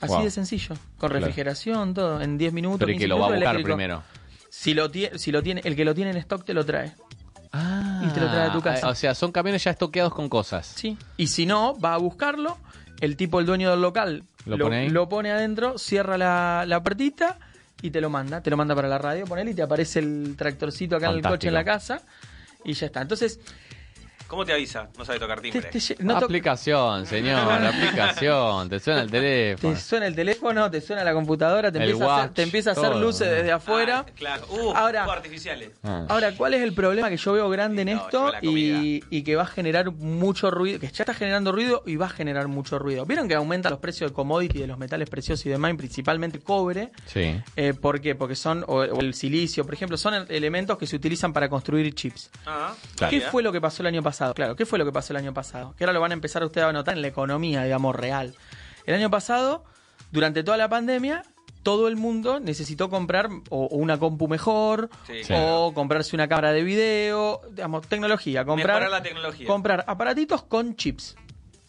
Así 0.00 0.12
Wow. 0.14 0.24
de 0.24 0.30
sencillo, 0.30 0.74
con 0.98 1.10
Claro. 1.10 1.26
refrigeración, 1.26 1.94
todo, 1.94 2.20
en 2.20 2.36
10 2.36 2.52
minutos. 2.52 2.78
Pero 2.80 2.88
15 2.88 3.04
que 3.04 3.08
lo 3.08 3.18
va 3.18 3.26
a 3.28 3.30
buscar 3.30 3.62
primero. 3.62 4.02
Si 4.50 4.74
lo, 4.74 4.90
tie- 4.90 5.16
si 5.16 5.32
lo 5.32 5.42
tiene, 5.42 5.60
el 5.64 5.76
que 5.76 5.84
lo 5.84 5.94
tiene 5.94 6.10
en 6.10 6.16
stock 6.18 6.44
te 6.44 6.54
lo 6.54 6.64
trae. 6.64 6.92
Ah, 7.52 8.02
Y 8.04 8.08
te 8.12 8.20
lo 8.20 8.28
trae 8.30 8.48
a 8.48 8.52
tu 8.52 8.60
casa. 8.60 8.88
O 8.88 8.94
sea, 8.96 9.14
son 9.14 9.30
camiones 9.30 9.62
ya 9.62 9.70
estoqueados 9.70 10.12
con 10.12 10.28
cosas. 10.28 10.66
Sí. 10.76 10.98
Y 11.16 11.28
si 11.28 11.46
no, 11.46 11.78
va 11.78 11.94
a 11.94 11.98
buscarlo, 11.98 12.58
el 13.00 13.16
tipo, 13.16 13.38
el 13.40 13.46
dueño 13.46 13.70
del 13.70 13.80
local, 13.80 14.24
¿Lo 14.44 14.58
pone 14.58 14.90
lo 14.90 15.08
pone 15.08 15.30
adentro, 15.30 15.78
cierra 15.78 16.18
la, 16.18 16.64
la 16.66 16.82
puertita 16.82 17.38
y 17.84 17.90
te 17.90 18.00
lo 18.00 18.08
manda. 18.08 18.40
Te 18.40 18.48
lo 18.48 18.56
manda 18.56 18.74
para 18.74 18.88
la 18.88 18.96
radio, 18.96 19.26
ponele 19.26 19.50
y 19.50 19.54
te 19.54 19.60
aparece 19.60 19.98
el 19.98 20.36
tractorcito 20.38 20.96
acá 20.96 21.10
en 21.10 21.16
el 21.16 21.22
coche 21.22 21.48
en 21.48 21.54
la 21.54 21.64
casa 21.64 22.00
y 22.64 22.72
ya 22.72 22.86
está. 22.86 23.02
Entonces, 23.02 23.38
¿Cómo 24.26 24.44
te 24.44 24.52
avisa? 24.52 24.88
No 24.98 25.04
sabe 25.04 25.18
tocar 25.18 25.40
timbre. 25.40 25.62
te 25.70 25.78
lle- 25.78 25.96
no 26.00 26.18
to- 26.18 26.24
aplicación, 26.24 27.06
señor, 27.06 27.38
aplicación. 27.62 28.68
Te 28.68 28.80
suena 28.80 29.02
el 29.02 29.10
teléfono. 29.10 29.74
te 29.74 29.80
suena 29.80 30.06
el 30.06 30.14
teléfono, 30.14 30.70
te 30.70 30.80
suena 30.80 31.04
la 31.04 31.12
computadora, 31.12 31.70
te, 31.70 31.78
El 31.78 31.90
empieza, 31.90 32.04
a 32.04 32.14
hacer, 32.16 32.24
watch, 32.26 32.34
te 32.36 32.42
empieza 32.42 32.70
a 32.70 32.72
hacer 32.72 32.90
todo. 32.90 33.00
luces 33.00 33.30
desde 33.30 33.52
afuera. 33.52 34.04
Ah, 34.08 34.12
claro. 34.16 34.46
Uh, 34.50 34.72
Ahora- 34.74 35.04
artificiales. 35.04 35.70
Ah. 35.82 36.06
Ahora, 36.08 36.32
¿cuál 36.36 36.54
es 36.54 36.62
el 36.62 36.72
problema 36.74 37.08
que 37.10 37.16
yo 37.16 37.32
veo 37.34 37.48
grande 37.50 37.82
en 37.82 37.94
No, 37.94 38.04
esto 38.04 38.32
y, 38.42 39.02
y 39.10 39.22
que 39.22 39.36
va 39.36 39.42
a 39.42 39.46
generar 39.46 39.90
mucho 39.92 40.50
ruido, 40.50 40.80
que 40.80 40.88
ya 40.88 41.02
está 41.04 41.14
generando 41.14 41.52
ruido 41.52 41.82
y 41.86 41.96
va 41.96 42.06
a 42.06 42.10
generar 42.10 42.48
mucho 42.48 42.78
ruido? 42.78 43.04
¿Vieron 43.06 43.28
que 43.28 43.34
aumentan 43.34 43.70
los 43.70 43.80
precios 43.80 44.10
de 44.10 44.14
commodity 44.14 44.58
de 44.60 44.66
los 44.66 44.78
metales 44.78 45.08
preciosos 45.08 45.44
y 45.46 45.50
demás, 45.50 45.72
principalmente 45.76 46.40
cobre? 46.40 46.90
Sí. 47.06 47.40
Eh, 47.56 47.74
¿Por 47.74 48.00
qué? 48.00 48.14
Porque 48.14 48.34
son, 48.36 48.64
o, 48.66 48.76
o 48.78 49.00
el 49.00 49.14
silicio, 49.14 49.64
por 49.64 49.74
ejemplo, 49.74 49.96
son 49.96 50.14
elementos 50.28 50.78
que 50.78 50.86
se 50.86 50.96
utilizan 50.96 51.32
para 51.32 51.48
construir 51.48 51.94
chips. 51.94 52.30
Ah, 52.46 52.72
Claro. 52.96 53.10
¿Qué 53.10 53.16
mira. 53.18 53.30
fue 53.30 53.42
lo 53.42 53.52
que 53.52 53.60
pasó 53.60 53.82
el 53.82 53.88
año 53.88 54.02
pasado? 54.02 54.23
Claro, 54.32 54.56
¿qué 54.56 54.64
fue 54.64 54.78
lo 54.78 54.86
que 54.86 54.92
pasó 54.92 55.12
el 55.12 55.18
año 55.18 55.34
pasado? 55.34 55.74
Que 55.76 55.84
ahora 55.84 55.92
lo 55.92 56.00
van 56.00 56.12
a 56.12 56.14
empezar 56.14 56.42
ustedes 56.44 56.66
a 56.66 56.72
notar 56.72 56.94
en 56.94 57.02
la 57.02 57.08
economía, 57.08 57.64
digamos, 57.64 57.94
real. 57.94 58.34
El 58.86 58.94
año 58.94 59.10
pasado, 59.10 59.64
durante 60.12 60.42
toda 60.42 60.56
la 60.56 60.68
pandemia, 60.68 61.24
todo 61.62 61.88
el 61.88 61.96
mundo 61.96 62.40
necesitó 62.40 62.88
comprar 62.88 63.28
o, 63.50 63.66
o 63.66 63.76
una 63.76 63.98
compu 63.98 64.28
mejor 64.28 64.90
Sí. 65.06 65.22
O 65.32 65.72
comprarse 65.74 66.14
una 66.14 66.28
cámara 66.28 66.52
de 66.52 66.62
video, 66.62 67.40
digamos, 67.50 67.86
tecnología, 67.88 68.44
comprar 68.44 68.80
Mejorar 68.80 68.90
la 68.90 69.02
tecnología. 69.02 69.46
comprar 69.46 69.84
aparatitos 69.86 70.44
con 70.44 70.76
chips, 70.76 71.16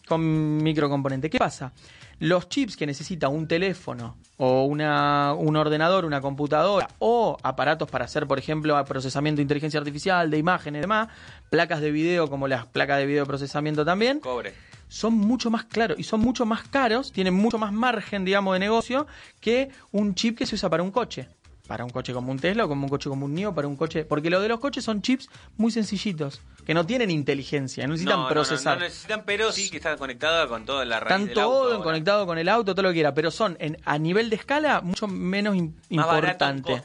con 0.06 0.62
microcomponentes. 0.62 1.30
¿Qué 1.30 1.38
pasa? 1.38 1.72
Los 2.18 2.48
chips 2.48 2.76
que 2.76 2.86
necesita 2.86 3.28
un 3.28 3.46
teléfono 3.46 4.16
o 4.38 4.64
una, 4.64 5.34
un 5.34 5.54
ordenador, 5.56 6.06
una 6.06 6.22
computadora 6.22 6.88
o 6.98 7.36
aparatos 7.42 7.90
para 7.90 8.06
hacer, 8.06 8.26
por 8.26 8.38
ejemplo, 8.38 8.82
procesamiento 8.86 9.36
de 9.36 9.42
inteligencia 9.42 9.78
artificial, 9.78 10.30
de 10.30 10.38
imágenes 10.38 10.80
y 10.80 10.82
demás, 10.82 11.08
placas 11.50 11.80
de 11.82 11.90
video 11.90 12.28
como 12.28 12.48
las 12.48 12.66
placas 12.66 12.98
de 12.98 13.06
video 13.06 13.24
de 13.24 13.26
procesamiento 13.26 13.84
también, 13.84 14.20
Cobre. 14.20 14.54
son 14.88 15.14
mucho 15.14 15.50
más 15.50 15.64
claros 15.64 15.98
y 15.98 16.04
son 16.04 16.20
mucho 16.20 16.46
más 16.46 16.62
caros, 16.68 17.12
tienen 17.12 17.34
mucho 17.34 17.58
más 17.58 17.72
margen, 17.72 18.24
digamos, 18.24 18.54
de 18.54 18.60
negocio 18.60 19.06
que 19.40 19.70
un 19.92 20.14
chip 20.14 20.38
que 20.38 20.46
se 20.46 20.54
usa 20.54 20.70
para 20.70 20.82
un 20.82 20.90
coche. 20.90 21.28
Para 21.66 21.84
un 21.84 21.90
coche 21.90 22.12
como 22.12 22.30
un 22.30 22.38
Tesla 22.38 22.64
o 22.64 22.68
como 22.68 22.84
un 22.84 22.88
coche 22.88 23.08
como 23.08 23.26
un 23.26 23.34
NIO, 23.34 23.54
para 23.54 23.66
un 23.66 23.76
coche. 23.76 24.04
Porque 24.04 24.30
lo 24.30 24.40
de 24.40 24.48
los 24.48 24.60
coches 24.60 24.84
son 24.84 25.02
chips 25.02 25.28
muy 25.56 25.72
sencillitos, 25.72 26.40
que 26.64 26.74
no 26.74 26.86
tienen 26.86 27.10
inteligencia, 27.10 27.86
no 27.86 27.92
necesitan 27.92 28.18
No, 28.18 28.22
no, 28.22 28.28
no, 28.28 28.34
procesar. 28.34 28.78
No, 28.78 28.84
necesitan, 28.84 29.24
pero 29.26 29.50
sí 29.50 29.68
que 29.70 29.78
están 29.78 29.98
conectados 29.98 30.48
con 30.48 30.64
toda 30.64 30.84
la 30.84 31.00
raíz 31.00 31.10
Están 31.10 31.26
del 31.26 31.34
todo 31.34 31.72
auto 31.72 31.84
conectado 31.84 32.26
con 32.26 32.38
el 32.38 32.48
auto, 32.48 32.74
todo 32.74 32.82
lo 32.82 32.88
que 32.90 32.94
quiera, 32.94 33.14
pero 33.14 33.30
son 33.30 33.56
en, 33.58 33.78
a 33.84 33.98
nivel 33.98 34.30
de 34.30 34.36
escala 34.36 34.80
mucho 34.80 35.08
menos 35.08 35.56
Más 35.56 35.64
importante. 35.90 36.82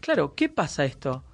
Claro, 0.00 0.34
¿qué 0.34 0.48
pasa 0.48 0.84
esto? 0.84 1.24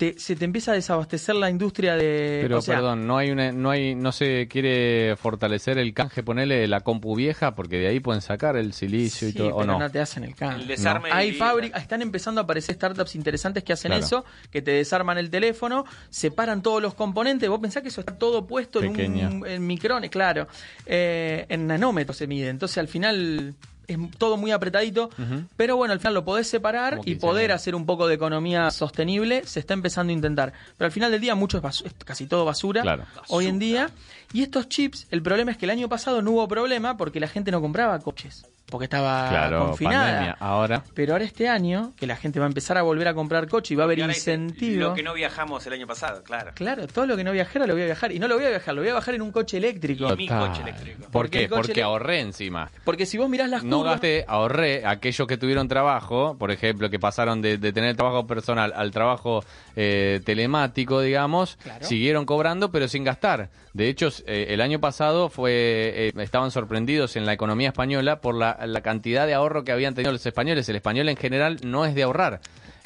Te- 0.00 0.18
se 0.18 0.34
te 0.34 0.46
empieza 0.46 0.72
a 0.72 0.74
desabastecer 0.74 1.34
la 1.34 1.50
industria 1.50 1.94
de. 1.94 2.38
Pero 2.40 2.56
o 2.56 2.62
sea, 2.62 2.76
perdón, 2.76 3.06
no 3.06 3.18
hay 3.18 3.30
una, 3.30 3.52
no 3.52 3.68
hay, 3.68 3.94
no 3.94 4.12
se 4.12 4.48
quiere 4.48 5.14
fortalecer 5.16 5.76
el 5.76 5.92
canje, 5.92 6.22
ponerle 6.22 6.66
la 6.68 6.80
compu 6.80 7.14
vieja, 7.14 7.54
porque 7.54 7.76
de 7.76 7.88
ahí 7.88 8.00
pueden 8.00 8.22
sacar 8.22 8.56
el 8.56 8.72
silicio 8.72 9.28
y 9.28 9.34
todo, 9.34 9.48
o 9.54 9.58
pero 9.58 9.72
no. 9.72 9.78
no 9.78 9.90
te 9.90 10.00
hacen 10.00 10.24
el 10.24 10.34
cambio. 10.34 10.62
El 10.62 10.68
desarme 10.68 11.10
Hay 11.12 11.28
y- 11.28 11.32
fábricas, 11.34 11.82
están 11.82 12.00
empezando 12.00 12.40
a 12.40 12.44
aparecer 12.44 12.76
startups 12.76 13.14
interesantes 13.14 13.62
que 13.62 13.74
hacen 13.74 13.90
Claro. 13.90 14.04
eso, 14.06 14.24
que 14.50 14.62
te 14.62 14.70
desarman 14.70 15.18
el 15.18 15.28
teléfono, 15.28 15.84
separan 16.08 16.62
todos 16.62 16.80
los 16.80 16.94
componentes. 16.94 17.50
Vos 17.50 17.60
pensás 17.60 17.82
que 17.82 17.90
eso 17.90 18.00
está 18.00 18.16
todo 18.16 18.46
puesto 18.46 18.82
en, 18.82 18.92
un, 18.98 19.46
en 19.46 19.66
micrones, 19.66 20.08
claro. 20.08 20.48
Eh, 20.86 21.44
en 21.50 21.66
nanómetros 21.66 22.16
se 22.16 22.26
mide. 22.26 22.48
Entonces 22.48 22.78
al 22.78 22.88
final 22.88 23.54
es 23.92 23.98
todo 24.18 24.36
muy 24.36 24.50
apretadito. 24.50 25.10
Pero 25.56 25.76
bueno, 25.76 25.92
al 25.92 26.00
final 26.00 26.14
lo 26.14 26.24
podés 26.24 26.48
separar 26.48 26.98
y 27.02 27.12
15 27.14 27.20
poder 27.20 27.50
años. 27.50 27.60
hacer 27.62 27.74
un 27.74 27.86
poco 27.86 28.06
de 28.06 28.14
economía 28.14 28.70
sostenible. 28.70 29.46
Se 29.46 29.60
está 29.60 29.74
empezando 29.74 30.10
a 30.10 30.14
intentar. 30.14 30.52
Pero 30.76 30.86
al 30.86 30.92
final 30.92 31.10
del 31.10 31.20
día 31.20 31.34
mucho 31.34 31.58
es, 31.58 31.82
es 31.82 31.94
casi 32.04 32.26
todo 32.26 32.44
basura. 32.44 32.82
Claro. 32.82 33.04
Hoy 33.28 33.46
en 33.46 33.58
día. 33.58 33.90
Y 34.32 34.42
estos 34.42 34.68
chips, 34.68 35.06
el 35.10 35.22
problema 35.22 35.50
es 35.50 35.56
que 35.56 35.66
el 35.66 35.70
año 35.70 35.88
pasado 35.88 36.22
no 36.22 36.30
hubo 36.30 36.46
problema 36.46 36.96
porque 36.96 37.18
la 37.18 37.26
gente 37.28 37.50
no 37.50 37.60
compraba 37.60 37.98
coches. 37.98 38.46
Porque 38.70 38.84
estaba 38.84 39.28
Claro, 39.28 39.66
confinada. 39.68 40.04
pandemia. 40.06 40.36
Ahora, 40.40 40.82
Pero 40.94 41.12
ahora 41.12 41.24
este 41.24 41.48
año, 41.48 41.92
que 41.96 42.06
la 42.06 42.16
gente 42.16 42.38
va 42.38 42.46
a 42.46 42.48
empezar 42.48 42.78
a 42.78 42.82
volver 42.82 43.08
a 43.08 43.14
comprar 43.14 43.48
coche 43.48 43.74
y 43.74 43.76
va 43.76 43.82
a 43.82 43.86
haber 43.86 43.98
incentivo. 43.98 44.80
Lo 44.90 44.94
que 44.94 45.02
no 45.02 45.12
viajamos 45.14 45.66
el 45.66 45.72
año 45.74 45.86
pasado, 45.86 46.22
claro. 46.22 46.52
Claro, 46.54 46.86
todo 46.86 47.06
lo 47.06 47.16
que 47.16 47.24
no 47.24 47.32
viajara 47.32 47.66
lo 47.66 47.74
voy 47.74 47.82
a 47.82 47.86
viajar. 47.86 48.12
Y 48.12 48.18
no 48.18 48.28
lo 48.28 48.36
voy 48.36 48.44
a 48.46 48.50
viajar, 48.50 48.74
lo 48.74 48.80
voy 48.82 48.90
a 48.90 48.94
bajar 48.94 49.14
en 49.14 49.22
un 49.22 49.32
coche 49.32 49.56
eléctrico. 49.58 50.12
Y 50.14 50.16
mi 50.16 50.28
coche 50.28 50.62
eléctrico. 50.62 51.02
¿Por 51.02 51.10
Porque 51.10 51.40
qué? 51.40 51.48
Porque 51.48 51.82
ahorré 51.82 52.20
encima. 52.20 52.70
Porque 52.84 53.06
si 53.06 53.18
vos 53.18 53.28
mirás 53.28 53.50
las 53.50 53.64
No 53.64 53.78
curvas... 53.78 53.94
gasté, 53.94 54.24
ahorré 54.28 54.86
aquellos 54.86 55.26
que 55.26 55.36
tuvieron 55.36 55.68
trabajo, 55.68 56.36
por 56.38 56.50
ejemplo, 56.50 56.88
que 56.90 56.98
pasaron 56.98 57.42
de, 57.42 57.58
de 57.58 57.72
tener 57.72 57.96
trabajo 57.96 58.26
personal 58.26 58.72
al 58.76 58.90
trabajo 58.92 59.44
eh, 59.76 60.20
telemático, 60.24 61.00
digamos, 61.00 61.56
Claro. 61.62 61.84
siguieron 61.86 62.24
cobrando 62.26 62.70
pero 62.70 62.88
sin 62.88 63.04
gastar. 63.04 63.50
De 63.72 63.88
hecho, 63.88 64.08
eh, 64.26 64.46
el 64.50 64.60
año 64.60 64.80
pasado 64.80 65.28
fue 65.28 65.52
eh, 65.52 66.12
estaban 66.18 66.50
sorprendidos 66.50 67.16
en 67.16 67.24
la 67.26 67.32
economía 67.32 67.68
española 67.68 68.20
por 68.20 68.34
la, 68.34 68.58
la 68.66 68.80
cantidad 68.80 69.26
de 69.26 69.34
ahorro 69.34 69.64
que 69.64 69.72
habían 69.72 69.94
tenido 69.94 70.12
los 70.12 70.24
españoles. 70.24 70.68
El 70.68 70.76
español 70.76 71.08
en 71.08 71.16
general 71.16 71.58
no 71.64 71.84
es 71.84 71.94
de 71.94 72.02
ahorrar. 72.02 72.40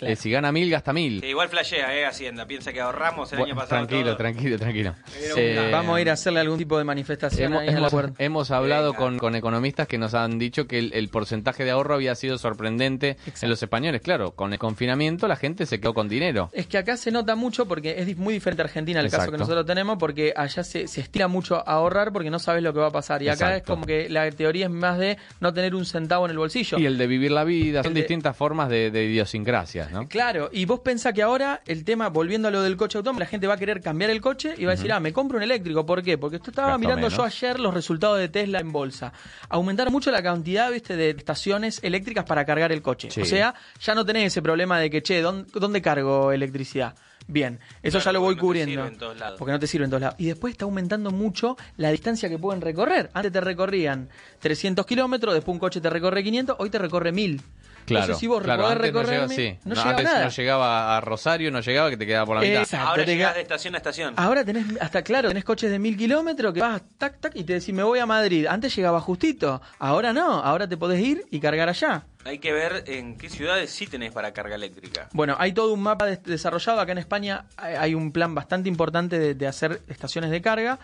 Claro. 0.04 0.12
Eh, 0.12 0.16
si 0.16 0.30
gana 0.30 0.52
mil, 0.52 0.70
gasta 0.70 0.92
mil. 0.92 1.20
Sí, 1.20 1.26
igual 1.28 1.48
flashea, 1.48 1.94
¿eh? 1.96 2.06
Hacienda. 2.06 2.46
Piensa 2.46 2.72
que 2.72 2.80
ahorramos 2.80 3.32
el 3.32 3.40
año 3.42 3.54
pasado. 3.54 3.68
tranquilo, 3.86 4.04
todo. 4.10 4.16
tranquilo, 4.16 4.58
tranquilo. 4.58 4.94
Eh. 5.36 5.68
Vamos 5.72 5.96
a 5.96 6.00
ir 6.00 6.10
a 6.10 6.14
hacerle 6.14 6.40
algún 6.40 6.58
tipo 6.58 6.78
de 6.78 6.84
manifestación 6.84 7.52
Hemos, 7.52 7.62
ahí 7.62 7.68
en 7.68 7.82
la 7.82 7.88
puerta. 7.90 8.14
hemos 8.22 8.50
hablado 8.50 8.92
Venga. 8.92 8.98
con, 8.98 9.18
con 9.18 9.34
economistas 9.34 9.88
que 9.88 9.98
nos 9.98 10.14
han 10.14 10.38
dicho 10.38 10.66
que 10.66 10.78
el, 10.78 10.92
el 10.94 11.08
porcentaje 11.08 11.64
de 11.64 11.70
ahorro 11.70 11.94
había 11.94 12.14
sido 12.14 12.38
sorprendente 12.38 13.10
Exacto. 13.10 13.40
en 13.46 13.50
los 13.50 13.62
españoles. 13.62 14.00
Claro, 14.02 14.32
con 14.32 14.52
el 14.52 14.58
confinamiento 14.58 15.28
la 15.28 15.36
gente 15.36 15.66
se 15.66 15.80
quedó 15.80 15.94
con 15.94 16.08
dinero. 16.08 16.50
Es 16.52 16.66
que 16.66 16.78
acá 16.78 16.96
se 16.96 17.10
nota 17.10 17.34
mucho 17.34 17.66
porque 17.66 17.96
es 17.98 18.16
muy 18.16 18.34
diferente 18.34 18.62
a 18.62 18.66
Argentina 18.66 19.00
el 19.00 19.10
caso 19.10 19.30
que 19.30 19.38
nosotros 19.38 19.66
tenemos 19.66 19.96
porque 19.98 20.32
allá 20.36 20.62
se, 20.64 20.86
se 20.88 21.00
estila 21.00 21.28
muro 21.28 21.56
a 21.66 21.72
ahorrar 21.72 22.12
porque 22.12 22.30
no 22.30 22.38
sabes 22.38 22.62
lo 22.62 22.72
que 22.72 22.80
va 22.80 22.88
a 22.88 22.92
pasar 22.92 23.22
y 23.22 23.28
acá 23.28 23.56
es 23.56 23.62
como 23.62 23.84
que 23.86 24.08
la 24.08 24.30
teoría 24.30 24.66
es 24.66 24.70
más 24.72 24.98
de 24.98 25.16
no 25.40 25.52
tener 25.52 25.74
un 25.74 25.84
centavo 25.84 26.24
en 26.26 26.30
el 26.32 26.38
bolsillo. 26.38 26.78
Y 26.78 26.86
el 26.86 26.98
de 26.98 27.06
vivir 27.06 27.30
la 27.30 27.44
vida, 27.44 27.82
son 27.82 27.94
de- 27.94 28.00
distintas 28.00 28.36
formas 28.36 28.68
de, 28.68 28.90
de 28.90 29.04
idiosincrasias, 29.04 29.90
¿no? 29.94 30.08
Claro, 30.08 30.50
y 30.52 30.64
vos 30.66 30.80
pensás 30.80 31.14
que 31.14 31.22
ahora 31.22 31.62
el 31.66 31.84
tema, 31.84 32.08
volviendo 32.08 32.48
a 32.48 32.50
lo 32.50 32.60
del 32.62 32.76
coche 32.76 32.98
autónomo, 32.98 33.20
la 33.20 33.26
gente 33.26 33.46
va 33.46 33.54
a 33.54 33.56
querer 33.56 33.80
cambiar 33.80 34.10
el 34.10 34.20
coche 34.20 34.54
y 34.58 34.64
va 34.64 34.72
a 34.72 34.74
decir, 34.76 34.92
ah, 34.92 35.00
me 35.00 35.12
compro 35.12 35.38
un 35.38 35.42
eléctrico. 35.44 35.86
¿Por 35.86 36.02
qué? 36.02 36.18
Porque 36.18 36.36
esto 36.36 36.50
estaba 36.50 36.76
mirando 36.76 37.08
yo 37.08 37.22
ayer 37.22 37.58
los 37.58 37.72
resultados 37.72 38.18
de 38.18 38.28
Tesla 38.28 38.60
en 38.60 38.72
bolsa. 38.72 39.12
Aumentaron 39.48 39.92
mucho 39.92 40.10
la 40.10 40.22
cantidad, 40.22 40.70
viste, 40.70 40.96
de 40.96 41.10
estaciones 41.10 41.80
eléctricas 41.82 42.24
para 42.24 42.44
cargar 42.44 42.72
el 42.72 42.82
coche. 42.82 43.10
Sí. 43.10 43.22
O 43.22 43.24
sea, 43.24 43.54
ya 43.80 43.94
no 43.94 44.04
tenés 44.04 44.26
ese 44.26 44.42
problema 44.42 44.78
de 44.78 44.90
que, 44.90 45.02
che, 45.02 45.22
¿dónde, 45.22 45.50
dónde 45.54 45.80
cargo 45.80 46.32
electricidad? 46.32 46.94
Bien, 47.26 47.58
eso 47.82 47.98
Claro, 47.98 48.04
ya 48.04 48.12
lo 48.12 48.20
voy 48.20 48.34
porque 48.34 48.34
no 48.34 48.36
te 48.36 48.40
cubriendo. 48.46 48.82
sirve 48.82 48.88
en 48.92 48.98
todos 48.98 49.18
lados. 49.18 49.38
Porque 49.38 49.52
no 49.52 49.58
te 49.58 49.66
sirve 49.66 49.84
en 49.84 49.90
todos 49.90 50.00
lados. 50.02 50.16
Y 50.18 50.26
después 50.26 50.52
está 50.52 50.66
aumentando 50.66 51.10
mucho 51.10 51.56
la 51.78 51.90
distancia 51.90 52.28
que 52.28 52.38
pueden 52.38 52.60
recorrer. 52.60 53.10
Antes 53.14 53.32
te 53.32 53.40
recorrían 53.40 54.10
300 54.40 54.84
kilómetros, 54.84 55.32
después 55.32 55.54
un 55.54 55.58
coche 55.58 55.80
te 55.80 55.88
recorre 55.88 56.22
500, 56.22 56.56
hoy 56.58 56.68
te 56.68 56.78
recorre 56.78 57.12
1000. 57.12 57.40
Claro, 57.86 58.04
Entonces, 58.04 58.20
si 58.20 58.26
vos 58.26 58.42
claro, 58.42 58.62
podés 58.62 58.76
no 58.78 58.82
recorrer 58.82 59.08
llegaba, 59.10 59.26
1000, 59.28 59.36
sí. 59.36 59.58
no 59.64 59.68
No, 59.68 59.74
llegaba 59.74 59.90
antes 59.90 60.04
nada. 60.04 60.24
no 60.24 60.30
llegaba 60.30 60.96
a 60.96 61.00
Rosario, 61.00 61.50
no 61.50 61.60
llegaba 61.60 61.90
que 61.90 61.96
te 61.96 62.06
quedaba 62.06 62.26
por 62.26 62.36
la 62.36 62.42
mitad. 62.42 62.62
Exacto, 62.62 62.86
Ahora 62.88 63.04
llegás 63.04 63.34
de 63.34 63.40
estación 63.42 63.74
a 63.74 63.78
estación. 63.78 64.14
Ahora 64.16 64.44
tenés, 64.44 64.64
hasta 64.80 65.02
claro, 65.02 65.28
tenés 65.28 65.44
coches 65.44 65.70
de 65.70 65.78
mil 65.78 65.96
kilómetros 65.96 66.54
que 66.54 66.60
vas 66.60 66.82
tac, 66.98 67.20
tac, 67.20 67.36
y 67.36 67.44
te 67.44 67.54
decís, 67.54 67.74
me 67.74 67.82
voy 67.82 67.98
a 67.98 68.06
Madrid. 68.06 68.46
Antes 68.46 68.74
llegaba 68.74 69.00
justito, 69.00 69.60
ahora 69.78 70.12
no, 70.12 70.32
ahora 70.40 70.66
te 70.68 70.76
podés 70.76 71.00
ir 71.00 71.24
y 71.30 71.40
cargar 71.40 71.68
allá. 71.68 72.04
Hay 72.26 72.38
que 72.38 72.52
ver 72.54 72.84
en 72.86 73.18
qué 73.18 73.28
ciudades 73.28 73.70
sí 73.70 73.86
tenés 73.86 74.10
para 74.12 74.32
carga 74.32 74.54
eléctrica. 74.54 75.08
Bueno, 75.12 75.36
hay 75.38 75.52
todo 75.52 75.74
un 75.74 75.82
mapa 75.82 76.06
des- 76.06 76.22
desarrollado. 76.22 76.80
Acá 76.80 76.92
en 76.92 76.98
España 76.98 77.44
hay- 77.58 77.74
hay 77.74 77.94
un 77.94 78.12
plan 78.12 78.34
bastante 78.34 78.70
importante 78.70 79.18
de, 79.18 79.34
de 79.34 79.46
hacer 79.46 79.82
estaciones 79.88 80.30
de 80.30 80.40
carga. 80.40 80.78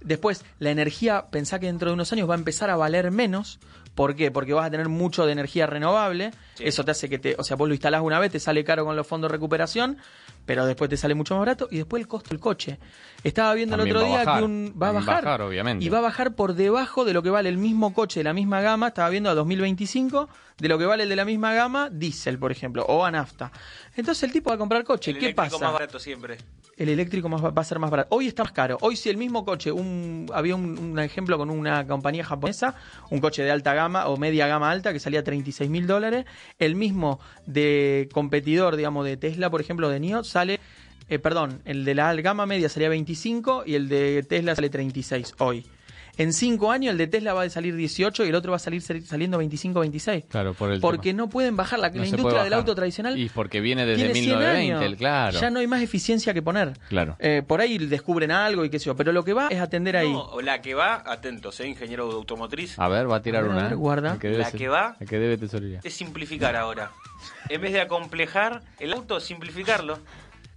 Después, 0.00 0.44
la 0.60 0.70
energía, 0.70 1.26
pensá 1.32 1.58
que 1.58 1.66
dentro 1.66 1.88
de 1.90 1.94
unos 1.94 2.12
años 2.12 2.28
va 2.30 2.34
a 2.34 2.38
empezar 2.38 2.70
a 2.70 2.76
valer 2.76 3.10
menos. 3.10 3.58
¿Por 3.94 4.16
qué? 4.16 4.30
Porque 4.30 4.52
vas 4.52 4.66
a 4.66 4.70
tener 4.70 4.88
mucho 4.88 5.24
de 5.24 5.32
energía 5.32 5.66
renovable. 5.66 6.32
Sí. 6.54 6.64
Eso 6.66 6.84
te 6.84 6.90
hace 6.90 7.08
que 7.08 7.18
te, 7.18 7.36
o 7.38 7.44
sea, 7.44 7.56
vos 7.56 7.68
lo 7.68 7.74
instalás 7.74 8.02
una 8.02 8.18
vez, 8.18 8.32
te 8.32 8.40
sale 8.40 8.64
caro 8.64 8.84
con 8.84 8.96
los 8.96 9.06
fondos 9.06 9.30
de 9.30 9.34
recuperación, 9.36 9.98
pero 10.44 10.66
después 10.66 10.90
te 10.90 10.96
sale 10.96 11.14
mucho 11.14 11.34
más 11.34 11.40
barato. 11.40 11.68
Y 11.70 11.76
después 11.76 12.00
el 12.00 12.08
costo 12.08 12.30
del 12.30 12.40
coche. 12.40 12.78
Estaba 13.22 13.54
viendo 13.54 13.76
También 13.76 13.96
el 13.96 14.02
otro 14.02 14.08
día 14.08 14.24
bajar. 14.24 14.38
que 14.40 14.44
un, 14.44 14.74
va 14.82 14.88
a 14.88 14.92
bajar. 14.92 15.24
bajar, 15.24 15.42
obviamente. 15.42 15.84
Y 15.84 15.88
va 15.88 15.98
a 15.98 16.02
bajar 16.02 16.34
por 16.34 16.54
debajo 16.54 17.04
de 17.04 17.12
lo 17.12 17.22
que 17.22 17.30
vale 17.30 17.48
el 17.48 17.56
mismo 17.56 17.94
coche 17.94 18.20
de 18.20 18.24
la 18.24 18.32
misma 18.32 18.60
gama. 18.60 18.88
Estaba 18.88 19.08
viendo 19.10 19.30
a 19.30 19.34
2025 19.34 20.28
de 20.58 20.68
lo 20.68 20.76
que 20.78 20.86
vale 20.86 21.04
el 21.04 21.08
de 21.08 21.16
la 21.16 21.24
misma 21.24 21.54
gama, 21.54 21.88
diésel, 21.90 22.38
por 22.38 22.50
ejemplo, 22.50 22.84
o 22.88 23.04
a 23.04 23.10
nafta. 23.12 23.52
Entonces 23.96 24.24
el 24.24 24.32
tipo 24.32 24.50
va 24.50 24.56
a 24.56 24.58
comprar 24.58 24.82
coche. 24.84 25.12
el 25.12 25.18
¿Qué 25.18 25.32
pasa? 25.34 25.58
más 25.58 25.72
barato 25.72 25.98
siempre. 26.00 26.36
El 26.76 26.88
eléctrico 26.88 27.28
más, 27.28 27.42
va 27.42 27.52
a 27.54 27.64
ser 27.64 27.78
más 27.78 27.90
barato. 27.90 28.14
Hoy 28.14 28.26
está 28.26 28.44
más 28.44 28.52
caro. 28.52 28.78
Hoy 28.80 28.96
si 28.96 29.10
el 29.10 29.16
mismo 29.16 29.44
coche, 29.44 29.72
un, 29.72 30.26
había 30.32 30.56
un, 30.56 30.98
ejemplo 30.98 31.38
con 31.38 31.50
una 31.50 31.86
compañía 31.86 32.24
japonesa, 32.24 32.74
un 33.10 33.20
coche 33.20 33.42
de 33.42 33.50
alta 33.50 33.74
gama 33.74 34.08
o 34.08 34.16
media 34.16 34.46
gama 34.46 34.70
alta 34.70 34.92
que 34.92 35.00
salía 35.00 35.22
36 35.22 35.70
mil 35.70 35.86
dólares, 35.86 36.24
el 36.58 36.74
mismo 36.74 37.20
de 37.46 38.08
competidor, 38.12 38.76
digamos, 38.76 39.04
de 39.04 39.16
Tesla, 39.16 39.50
por 39.50 39.60
ejemplo, 39.60 39.88
de 39.88 40.00
NIO, 40.00 40.24
sale, 40.24 40.60
eh, 41.08 41.18
perdón, 41.18 41.60
el 41.64 41.84
de 41.84 41.94
la 41.94 42.14
gama 42.14 42.46
media 42.46 42.68
salía 42.68 42.88
25 42.88 43.64
y 43.66 43.74
el 43.74 43.88
de 43.88 44.22
Tesla 44.22 44.54
sale 44.54 44.70
36 44.70 45.34
hoy. 45.38 45.66
En 46.16 46.32
cinco 46.32 46.70
años 46.70 46.92
el 46.92 46.98
de 46.98 47.06
Tesla 47.06 47.32
va 47.34 47.42
a 47.42 47.50
salir 47.50 47.74
18 47.74 48.24
y 48.24 48.28
el 48.28 48.34
otro 48.34 48.52
va 48.52 48.56
a 48.56 48.60
salir 48.60 48.82
sali- 48.82 49.02
saliendo 49.02 49.38
25 49.38 49.80
26. 49.80 50.24
Claro, 50.28 50.54
por 50.54 50.70
el 50.70 50.80
Porque 50.80 51.10
tema. 51.10 51.18
no 51.24 51.28
pueden 51.28 51.56
bajar 51.56 51.78
la, 51.80 51.90
No 51.90 51.96
la 51.98 52.04
se 52.04 52.10
industria 52.10 52.44
del 52.44 52.52
auto 52.52 52.74
tradicional. 52.74 53.18
Y 53.18 53.28
porque 53.28 53.60
viene 53.60 53.84
desde 53.84 53.96
tiene 54.12 54.12
100 54.14 54.24
1920, 54.38 54.84
años. 54.84 54.96
claro. 54.98 55.40
Ya 55.40 55.50
no 55.50 55.58
hay 55.60 55.66
más 55.66 55.82
eficiencia 55.82 56.32
que 56.32 56.42
poner. 56.42 56.72
Claro. 56.88 57.16
Eh, 57.18 57.42
por 57.46 57.60
ahí 57.60 57.78
descubren 57.78 58.30
algo 58.30 58.64
y 58.64 58.70
qué 58.70 58.78
sé 58.78 58.86
yo, 58.86 58.96
pero 58.96 59.12
lo 59.12 59.24
que 59.24 59.32
va 59.32 59.48
es 59.48 59.60
atender 59.60 59.96
ahí. 59.96 60.12
No, 60.12 60.40
la 60.40 60.60
que 60.62 60.74
va, 60.74 61.02
atentos, 61.04 61.58
¿eh? 61.60 61.66
ingeniero 61.68 62.10
automotriz, 62.12 62.78
A 62.78 62.88
ver, 62.88 63.10
va 63.10 63.16
a 63.16 63.22
tirar 63.22 63.42
A 63.42 63.46
ver, 63.48 63.50
a 63.50 63.54
una. 63.54 63.62
ver, 63.64 63.72
¿eh? 63.72 63.76
guarda. 63.76 64.16
Debe 64.16 64.38
La 64.38 64.50
ser- 64.50 64.58
que 64.58 64.68
va- 64.68 64.96
que 64.98 65.18
debe 65.18 65.36
tesorería. 65.36 65.80
es 65.82 65.94
simplificar 65.94 66.54
ahora. 66.56 66.90
En 67.48 67.60
vez 67.60 67.72
de 67.72 67.80
acomplejar 67.80 68.62
el 68.78 68.92
auto, 68.92 69.18
simplificarlo. 69.20 69.98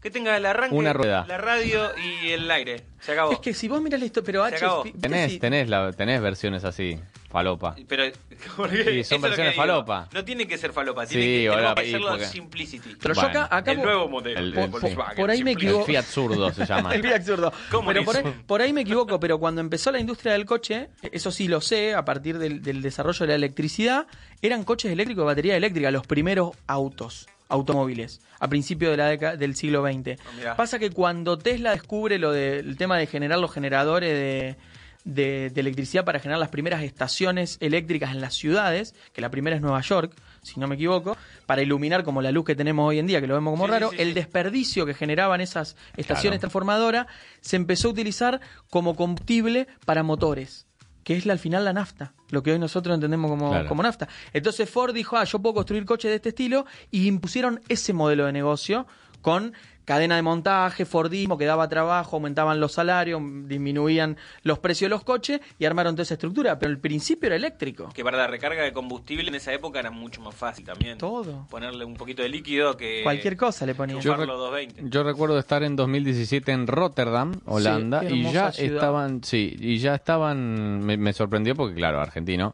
Que 0.07 0.11
tenga 0.11 0.37
el 0.37 0.45
arranque, 0.45 0.73
Una 0.73 0.93
rueda. 0.93 1.25
la 1.27 1.37
radio 1.37 1.89
y 1.97 2.29
el 2.29 2.49
aire. 2.49 2.85
Se 3.01 3.11
acabó. 3.11 3.33
Es 3.33 3.39
que 3.39 3.53
si 3.53 3.67
vos 3.67 3.81
miras 3.81 3.99
la 3.99 4.05
historia, 4.05 4.25
pero 4.25 4.43
H, 4.45 4.55
acabó. 4.55 4.83
fi- 4.83 4.91
viste 4.93 5.01
Tenés, 5.09 5.31
si- 5.33 5.39
tenés, 5.39 5.67
la, 5.67 5.91
tenés 5.91 6.21
versiones 6.21 6.63
así, 6.63 6.97
falopa. 7.29 7.75
Pero, 7.89 8.05
Sí, 8.07 8.13
son 8.15 8.69
eso 8.69 8.71
es 8.71 9.11
lo 9.11 9.17
que 9.19 9.27
versiones 9.27 9.51
digo. 9.53 9.61
falopa. 9.63 10.07
No 10.13 10.23
tiene 10.23 10.47
que 10.47 10.57
ser 10.57 10.71
falopa, 10.71 11.05
Sí, 11.05 11.15
tiene 11.15 11.25
que, 11.25 11.37
tenemos 11.49 11.57
ahora, 11.57 11.75
que 11.81 11.85
y 11.85 11.89
hacerlo 11.89 12.09
porque- 12.11 12.25
simplicity. 12.25 12.95
Pero 13.01 13.13
yo 13.15 13.21
Bueno, 13.21 13.41
acá, 13.41 13.57
acá 13.57 13.71
el 13.71 13.77
vos- 13.79 13.85
nuevo 13.85 14.07
modelo 14.07 14.39
el- 14.39 14.51
de 14.53 14.63
el- 14.63 14.69
Volkswagen. 14.69 15.15
por 15.17 15.29
ahí 15.29 15.43
me. 15.43 15.51
El 15.51 15.57
equivoco. 15.57 15.85
Fiat 15.85 16.05
zurdo 16.05 16.53
se 16.53 16.65
llama. 16.65 16.95
El 16.95 17.01
Fiat 17.01 17.23
zurdo. 17.23 17.51
¿Cómo 17.69 17.87
Pero 17.89 18.05
por 18.05 18.15
ahí, 18.15 18.21
hizo? 18.23 18.33
por 18.47 18.61
ahí 18.61 18.71
me 18.71 18.81
equivoco, 18.81 19.19
pero 19.19 19.39
cuando 19.39 19.59
empezó 19.59 19.91
la 19.91 19.99
industria 19.99 20.31
del 20.31 20.45
coche, 20.45 20.87
eso 21.11 21.31
sí 21.31 21.49
lo 21.49 21.59
sé, 21.59 21.93
a 21.95 22.05
partir 22.05 22.37
del, 22.39 22.61
del 22.61 22.81
desarrollo 22.81 23.19
de 23.19 23.27
la 23.27 23.35
electricidad, 23.35 24.07
eran 24.41 24.63
coches 24.63 24.89
eléctricos 24.89 25.23
de 25.23 25.25
batería 25.25 25.57
eléctrica, 25.57 25.91
los 25.91 26.07
primeros 26.07 26.51
autos, 26.65 27.27
automóviles, 27.49 28.21
a 28.39 28.47
principios 28.47 28.91
de 28.91 28.97
la 28.97 29.07
década 29.07 29.35
del 29.37 29.55
siglo 29.55 29.83
XX. 29.85 30.19
Ah. 30.45 30.55
Pasa 30.55 30.79
que 30.79 30.89
cuando 30.91 31.37
Tesla 31.37 31.71
descubre 31.71 32.19
lo 32.19 32.31
del 32.31 32.77
tema 32.77 32.97
de 32.97 33.07
generar 33.07 33.39
los 33.39 33.51
generadores 33.51 34.11
de, 34.13 34.55
de- 35.05 35.49
de 35.53 35.61
electricidad 35.61 36.03
para 36.05 36.19
generar 36.19 36.39
las 36.39 36.49
primeras 36.49 36.83
estaciones 36.83 37.57
eléctricas 37.61 38.11
en 38.11 38.19
las 38.21 38.33
ciudades, 38.33 38.93
que 39.13 39.21
la 39.21 39.29
primera 39.31 39.55
es 39.55 39.61
Nueva 39.61 39.81
York, 39.81 40.13
si 40.43 40.59
no 40.59 40.67
me 40.67 40.75
equivoco, 40.75 41.17
para 41.45 41.61
iluminar 41.61 42.03
como 42.03 42.21
la 42.21 42.31
luz 42.31 42.45
que 42.45 42.55
tenemos 42.55 42.87
hoy 42.87 42.99
en 42.99 43.07
día, 43.07 43.19
que 43.21 43.27
lo 43.27 43.33
vemos 43.33 43.51
como 43.53 43.65
Sí, 43.65 43.71
raro, 43.71 43.89
sí, 43.91 43.97
el 43.99 44.13
desperdicio 44.13 44.85
que 44.85 44.93
generaban 44.93 45.41
esas 45.41 45.75
estaciones 45.97 46.39
Claro. 46.39 46.39
transformadoras 46.41 47.07
se 47.41 47.55
empezó 47.55 47.87
a 47.87 47.91
utilizar 47.91 48.39
como 48.69 48.95
combustible 48.95 49.67
para 49.85 50.03
motores 50.03 50.66
que 51.07 51.15
es 51.15 51.25
la- 51.25 51.31
al 51.31 51.39
final 51.39 51.63
la 51.63 51.71
nafta, 51.71 52.11
lo 52.31 52.43
que 52.43 52.51
hoy 52.51 52.59
nosotros 52.59 52.93
entendemos 52.93 53.31
como, 53.31 53.51
Claro. 53.51 53.69
como 53.69 53.81
nafta. 53.81 54.09
Entonces 54.33 54.69
Ford 54.69 54.93
dijo, 54.93 55.15
ah, 55.15 55.23
yo 55.23 55.39
puedo 55.39 55.53
construir 55.55 55.85
coches 55.85 56.09
de 56.11 56.15
este 56.15 56.29
estilo, 56.29 56.65
y 56.91 57.07
impusieron 57.07 57.61
ese 57.69 57.93
modelo 57.93 58.25
de 58.25 58.33
negocio 58.33 58.85
con 59.27 59.53
cadena 59.83 60.15
de 60.17 60.21
montaje, 60.21 60.83
Fordismo, 60.85 61.37
que 61.37 61.45
daba 61.45 61.67
trabajo, 61.69 62.17
aumentaban 62.17 62.59
los 62.59 62.73
salarios, 62.73 63.21
disminuían 63.45 64.17
los 64.43 64.59
precios 64.59 64.87
de 64.87 64.95
los 64.95 65.03
coches 65.03 65.39
y 65.59 65.65
armaron 65.65 65.95
toda 65.95 66.03
esa 66.03 66.13
estructura. 66.15 66.59
Pero 66.59 66.71
el 66.71 66.77
principio 66.79 67.27
era 67.27 67.35
eléctrico. 67.37 67.89
Que 67.93 68.03
para 68.03 68.17
la 68.17 68.27
recarga 68.27 68.63
de 68.63 68.73
combustible 68.73 69.27
en 69.29 69.35
esa 69.35 69.53
época 69.53 69.79
era 69.79 69.89
mucho 69.91 70.21
más 70.21 70.35
fácil 70.35 70.65
también. 70.65 70.97
Todo. 70.97 71.45
Ponerle 71.49 71.85
un 71.85 71.93
poquito 71.95 72.21
de 72.21 72.27
líquido 72.29 72.75
que... 72.75 73.01
Cualquier 73.03 73.37
cosa 73.37 73.65
le 73.65 73.75
ponían. 73.75 73.99
Yo- 73.99 74.03
Yo, 74.03 74.11
Chuparlo 74.13 74.37
220. 74.37 74.89
yo 74.89 75.03
recuerdo 75.03 75.39
estar 75.39 75.63
en 75.63 75.75
2017 75.77 76.51
en 76.51 76.67
Rotterdam, 76.67 77.33
Holanda, 77.45 78.03
y 78.09 78.23
ya 78.31 78.51
ciudad. 78.51 78.75
estaban, 78.75 79.23
sí, 79.23 79.55
y 79.59 79.77
ya 79.77 79.95
estaban, 79.95 80.85
me, 80.85 80.95
me 80.97 81.11
sorprendió 81.13 81.55
porque 81.55 81.75
claro, 81.75 82.01
argentino, 82.01 82.51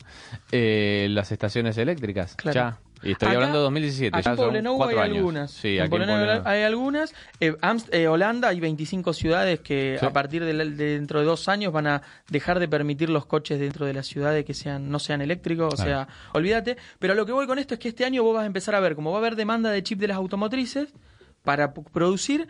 eh, 0.51 1.07
las 1.09 1.31
estaciones 1.31 1.77
eléctricas, 1.77 2.35
Claro. 2.35 2.53
ya. 2.55 2.77
Y 3.03 3.11
estoy 3.11 3.27
Acá- 3.27 3.35
hablando 3.37 3.57
de 3.59 3.63
2017, 3.63 4.15
Aquí 4.17 4.25
ya 4.25 4.31
en 4.31 4.37
Poblenou 4.37 4.83
hay 4.83 4.95
años. 4.97 5.17
algunas. 5.17 5.51
Sí, 5.51 5.77
en 5.77 5.89
Poblenou 5.89 6.41
hay 6.45 6.63
algunas. 6.63 7.13
Eh, 7.39 7.53
eh, 7.91 8.07
Holanda 8.07 8.47
hay 8.49 8.59
25 8.59 9.13
ciudades 9.13 9.59
que 9.59 9.97
Sí. 9.99 10.05
a 10.05 10.11
partir 10.13 10.43
de, 10.45 10.53
la- 10.53 10.65
de 10.65 10.93
dentro 10.93 11.19
de 11.19 11.25
dos 11.25 11.47
años 11.49 11.73
van 11.73 11.87
a 11.87 12.01
dejar 12.29 12.59
de 12.59 12.67
permitir 12.67 13.09
los 13.09 13.25
coches 13.25 13.59
dentro 13.59 13.85
de 13.85 13.93
las 13.93 14.07
ciudades 14.07 14.45
que 14.45 14.53
sean 14.53 14.89
no 14.89 14.99
sean 14.99 15.21
eléctricos. 15.21 15.73
O 15.73 15.75
Claro. 15.75 15.89
sea, 15.91 16.07
olvídate. 16.33 16.77
Pero 16.99 17.13
lo 17.15 17.25
que 17.25 17.31
voy 17.33 17.45
con 17.47 17.59
esto 17.59 17.73
es 17.73 17.79
que 17.79 17.89
este 17.89 18.05
año 18.05 18.23
vos 18.23 18.33
vas 18.35 18.43
a 18.43 18.47
empezar 18.47 18.75
a 18.75 18.79
ver 18.79 18.95
como 18.95 19.11
va 19.11 19.17
a 19.17 19.19
haber 19.19 19.35
demanda 19.35 19.69
de 19.69 19.83
chip 19.83 19.99
de 19.99 20.07
las 20.07 20.17
automotrices 20.17 20.93
para 21.43 21.73
producir 21.73 22.47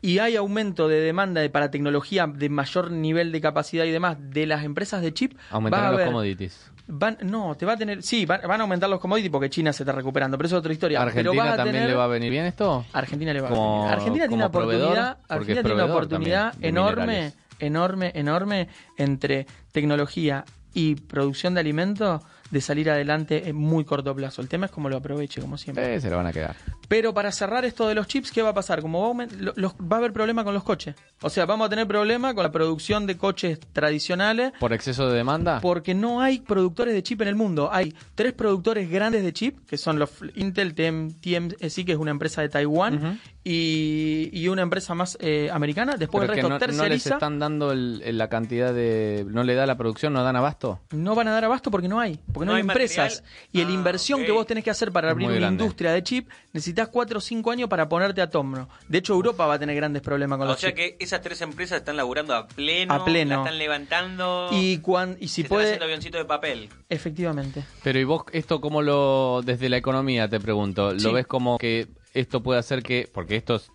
y 0.00 0.18
hay 0.20 0.36
aumento 0.36 0.86
de 0.86 1.00
demanda 1.00 1.40
de, 1.40 1.50
para 1.50 1.72
tecnología 1.72 2.28
de 2.28 2.48
mayor 2.48 2.92
nivel 2.92 3.32
de 3.32 3.40
capacidad 3.40 3.84
y 3.84 3.90
demás 3.90 4.16
de 4.20 4.46
las 4.46 4.62
empresas 4.64 5.02
de 5.02 5.12
chip. 5.12 5.36
Aumentarán 5.50 5.92
los 5.96 6.02
commodities. 6.02 6.70
Van, 6.90 7.18
no, 7.22 7.54
te 7.54 7.66
va 7.66 7.74
a 7.74 7.76
tener. 7.76 8.02
Sí, 8.02 8.24
van, 8.24 8.40
van 8.48 8.60
a 8.60 8.64
aumentar 8.64 8.88
los 8.88 8.98
commodities 8.98 9.30
porque 9.30 9.50
China 9.50 9.72
se 9.74 9.82
está 9.82 9.92
recuperando, 9.92 10.38
pero 10.38 10.46
eso 10.46 10.56
es 10.56 10.60
otra 10.60 10.72
historia. 10.72 10.98
pero 11.00 11.08
¿Argentina 11.10 11.44
vas 11.44 11.52
a 11.52 11.56
también 11.56 11.74
tener- 11.76 11.90
le 11.90 11.94
va 11.96 12.04
a 12.04 12.08
venir 12.08 12.30
bien 12.30 12.46
esto? 12.46 12.84
Argentina 12.94 13.32
le 13.34 13.40
va 13.42 13.48
a 13.48 13.50
venir. 13.50 13.92
Argentina 13.92 14.24
tiene 14.26 14.34
una 14.36 14.46
oportunidad, 14.46 15.18
Argentina 15.28 15.62
tiene 15.62 15.74
una 15.84 15.94
oportunidad 15.94 16.54
enorme, 16.62 17.32
enorme, 17.58 18.12
enorme 18.14 18.68
entre 18.96 19.46
tecnología 19.72 20.44
y 20.72 20.94
producción 20.94 21.54
de 21.54 21.60
alimentos 21.60 22.22
de 22.50 22.60
salir 22.60 22.90
adelante 22.90 23.48
en 23.48 23.56
muy 23.56 23.84
corto 23.84 24.14
plazo. 24.14 24.40
El 24.42 24.48
tema 24.48 24.66
es 24.66 24.72
cómo 24.72 24.88
lo 24.88 24.96
aproveche, 24.96 25.40
como 25.40 25.58
siempre. 25.58 25.94
Eh, 25.96 26.00
se 26.00 26.08
lo 26.10 26.16
van 26.16 26.26
a 26.26 26.32
quedar. 26.32 26.56
Pero 26.88 27.12
para 27.12 27.30
cerrar 27.32 27.64
esto 27.64 27.86
de 27.88 27.94
los 27.94 28.06
chips, 28.06 28.32
¿qué 28.32 28.40
va 28.42 28.50
a 28.50 28.54
pasar? 28.54 28.80
Como 28.80 29.14
va 29.14 29.24
a, 29.24 29.26
los- 29.56 29.74
va 29.74 29.96
a 29.96 29.98
haber 29.98 30.12
problema 30.12 30.44
con 30.44 30.54
los 30.54 30.62
coches. 30.64 30.94
O 31.20 31.28
sea, 31.30 31.44
vamos 31.46 31.66
a 31.66 31.70
tener 31.70 31.86
problema 31.86 32.34
con 32.34 32.42
la 32.44 32.52
producción 32.52 33.06
de 33.06 33.16
coches 33.16 33.58
tradicionales 33.72 34.52
¿Por 34.60 34.72
exceso 34.72 35.08
de 35.10 35.16
demanda? 35.16 35.60
porque 35.60 35.92
no 35.94 36.20
hay 36.22 36.38
productores 36.40 36.94
de 36.94 37.02
chip 37.02 37.20
en 37.22 37.28
el 37.28 37.34
mundo. 37.34 37.68
Hay 37.72 37.94
tres 38.14 38.32
productores 38.32 38.88
grandes 38.90 39.22
de 39.22 39.32
chip, 39.32 39.66
que 39.66 39.76
son 39.76 39.98
los 39.98 40.10
Intel, 40.36 40.74
TM, 40.74 41.10
TMSI, 41.20 41.84
que 41.84 41.92
es 41.92 41.98
una 41.98 42.10
empresa 42.12 42.40
de 42.40 42.48
Taiwán, 42.48 43.20
y, 43.44 44.28
y 44.32 44.48
una 44.48 44.62
empresa 44.62 44.94
más 44.94 45.16
eh, 45.20 45.48
americana. 45.52 45.96
Después 45.96 46.22
Pero 46.22 46.32
el 46.32 46.36
resto 46.36 46.48
no, 46.48 46.54
no 46.54 46.58
les 46.58 46.76
terceriza. 46.76 47.14
están 47.14 47.38
dando 47.38 47.72
el- 47.72 48.02
el- 48.04 48.18
la 48.18 48.28
cantidad 48.28 48.72
de... 48.74 49.24
¿No 49.28 49.42
le 49.42 49.54
da 49.54 49.66
la 49.66 49.76
producción? 49.76 50.12
¿No 50.12 50.22
dan 50.22 50.36
abasto? 50.36 50.80
No 50.92 51.14
van 51.14 51.28
a 51.28 51.32
dar 51.32 51.44
abasto 51.44 51.70
porque 51.70 51.88
no 51.88 51.98
hay, 52.00 52.18
porque 52.38 52.46
no, 52.46 52.52
No 52.52 52.56
hay, 52.56 52.62
hay 52.62 52.68
empresas. 52.68 53.22
material. 53.22 53.48
Y 53.52 53.58
la 53.62 53.68
Ah, 53.68 53.72
inversión 53.72 54.24
que 54.24 54.32
vos 54.32 54.46
tenés 54.46 54.64
que 54.64 54.70
hacer 54.70 54.92
para 54.92 55.10
abrir 55.10 55.26
muy 55.28 55.36
una 55.36 55.46
grande. 55.46 55.62
industria 55.64 55.92
de 55.92 56.02
chip, 56.02 56.28
necesitas 56.52 56.88
cuatro 56.88 57.18
o 57.18 57.20
cinco 57.20 57.50
años 57.50 57.68
para 57.68 57.88
ponerte 57.88 58.20
a 58.22 58.30
tono. 58.30 58.68
De 58.88 58.98
hecho, 58.98 59.12
Europa 59.14 59.46
va 59.46 59.54
a 59.54 59.58
tener 59.58 59.74
grandes 59.76 60.02
problemas 60.02 60.38
con 60.38 60.46
O 60.48 60.50
los 60.52 60.60
sea 60.60 60.70
chips. 60.70 60.80
que 60.80 60.96
esas 61.04 61.20
tres 61.20 61.40
empresas 61.42 61.78
están 61.78 61.96
laburando 61.96 62.34
a 62.34 62.46
pleno, 62.46 62.94
A 62.94 63.04
pleno. 63.04 63.36
la 63.36 63.42
están 63.42 63.58
levantando, 63.58 64.48
Y, 64.52 64.78
cuan- 64.78 65.16
y 65.20 65.28
si 65.28 65.42
están 65.42 65.48
puede, 65.56 65.64
haciendo 65.66 65.84
avioncito 65.84 66.18
de 66.18 66.24
papel. 66.24 66.68
efectivamente. 66.88 67.64
Pero 67.82 67.98
¿y 67.98 68.04
vos 68.04 68.22
esto 68.32 68.60
cómo 68.60 68.82
lo... 68.82 69.42
desde 69.44 69.68
la 69.68 69.76
economía 69.76 70.28
te 70.28 70.40
pregunto, 70.40 70.92
¿lo 70.92 70.98
Sí. 71.00 71.10
ves 71.12 71.26
como 71.26 71.58
que 71.58 71.88
esto 72.14 72.42
puede 72.42 72.58
hacer 72.60 72.82
que... 72.82 73.08
porque 73.12 73.36
esto 73.36 73.56
es... 73.56 73.70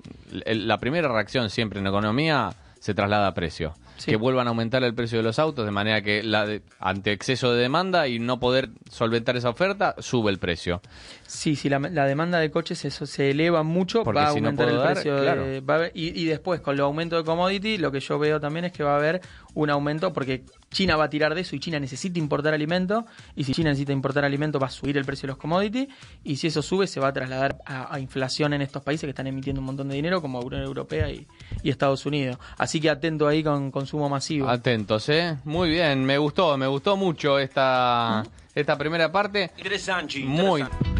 la 0.45 0.79
primera 0.79 1.07
reacción 1.07 1.49
siempre 1.49 1.79
en 1.79 1.87
economía 1.87 2.51
se 2.79 2.93
traslada 2.93 3.27
a 3.27 3.33
precio. 3.33 3.73
Sí. 4.03 4.11
Que 4.11 4.17
vuelvan 4.17 4.47
a 4.47 4.49
aumentar 4.49 4.83
el 4.83 4.93
precio 4.93 5.17
de 5.19 5.23
los 5.23 5.39
autos 5.39 5.65
de 5.65 5.71
manera 5.71 6.01
que 6.01 6.23
la 6.23 6.45
de- 6.45 6.61
ante 6.79 7.11
exceso 7.13 7.53
de 7.53 7.61
demanda 7.61 8.07
y 8.07 8.19
no 8.19 8.39
poder 8.39 8.69
solventar 8.91 9.37
esa 9.37 9.49
oferta, 9.49 9.95
sube 9.99 10.29
el 10.29 10.39
precio. 10.39 10.81
Sí, 11.25 11.55
si 11.55 11.69
la, 11.69 11.79
la 11.79 12.05
demanda 12.05 12.39
de 12.39 12.51
coches 12.51 12.83
eso 12.85 13.05
se 13.05 13.31
eleva 13.31 13.63
mucho, 13.63 14.03
Porque 14.03 14.19
va 14.19 14.27
a 14.27 14.31
si 14.31 14.37
aumentar 14.39 14.67
el 14.69 14.77
dar, 14.77 14.93
precio. 14.93 15.15
de- 15.15 15.61
va 15.61 15.73
a 15.73 15.77
haber- 15.77 15.91
y, 15.95 16.09
y 16.21 16.25
después, 16.25 16.59
con 16.59 16.75
los 16.75 16.83
aumentos 16.83 17.17
de 17.19 17.23
commodity, 17.25 17.77
lo 17.77 17.91
que 17.91 17.99
yo 18.01 18.19
veo 18.19 18.39
también 18.39 18.65
es 18.65 18.71
que 18.73 18.83
va 18.83 18.93
a 18.93 18.97
haber 18.97 19.21
un 19.53 19.69
aumento, 19.69 20.13
porque 20.13 20.43
China 20.71 20.95
va 20.95 21.05
a 21.05 21.09
tirar 21.09 21.35
de 21.35 21.41
eso 21.41 21.55
y 21.55 21.59
China 21.59 21.79
necesita 21.79 22.19
importar 22.19 22.53
alimentos, 22.53 23.05
y 23.35 23.43
si 23.43 23.53
China 23.53 23.69
necesita 23.69 23.93
importar 23.93 24.25
alimentos 24.25 24.61
va 24.61 24.67
a 24.67 24.71
subir 24.71 24.97
el 24.97 25.05
precio 25.05 25.27
de 25.27 25.31
los 25.33 25.37
commodities, 25.37 25.87
y 26.23 26.37
si 26.37 26.47
eso 26.47 26.61
sube 26.61 26.87
se 26.87 26.99
va 26.99 27.09
a 27.09 27.13
trasladar 27.13 27.57
a, 27.65 27.93
a 27.93 27.99
inflación 27.99 28.53
en 28.53 28.61
estos 28.61 28.83
países 28.83 29.05
que 29.05 29.11
están 29.11 29.27
emitiendo 29.27 29.59
un 29.61 29.65
montón 29.65 29.89
de 29.89 29.95
dinero, 29.95 30.21
como 30.21 30.39
Unión 30.39 30.63
Europea 30.63 31.09
y, 31.09 31.27
y 31.61 31.69
Estados 31.69 32.05
Unidos. 32.05 32.37
Así 32.57 32.79
que 32.79 32.89
atento 32.89 33.27
ahí 33.27 33.43
con 33.43 33.71
consumo 33.71 34.09
masivo. 34.09 34.49
Atentos, 34.49 35.07
¿eh? 35.09 35.37
Muy 35.43 35.69
bien, 35.69 36.03
me 36.03 36.17
gustó, 36.17 36.57
me 36.57 36.67
gustó 36.67 36.97
mucho 36.97 37.39
esta, 37.39 38.23
esta 38.53 38.77
primera 38.77 39.11
parte. 39.11 39.51
Interesante. 39.57 40.19
Muy. 40.19 40.61
interesante. 40.61 40.93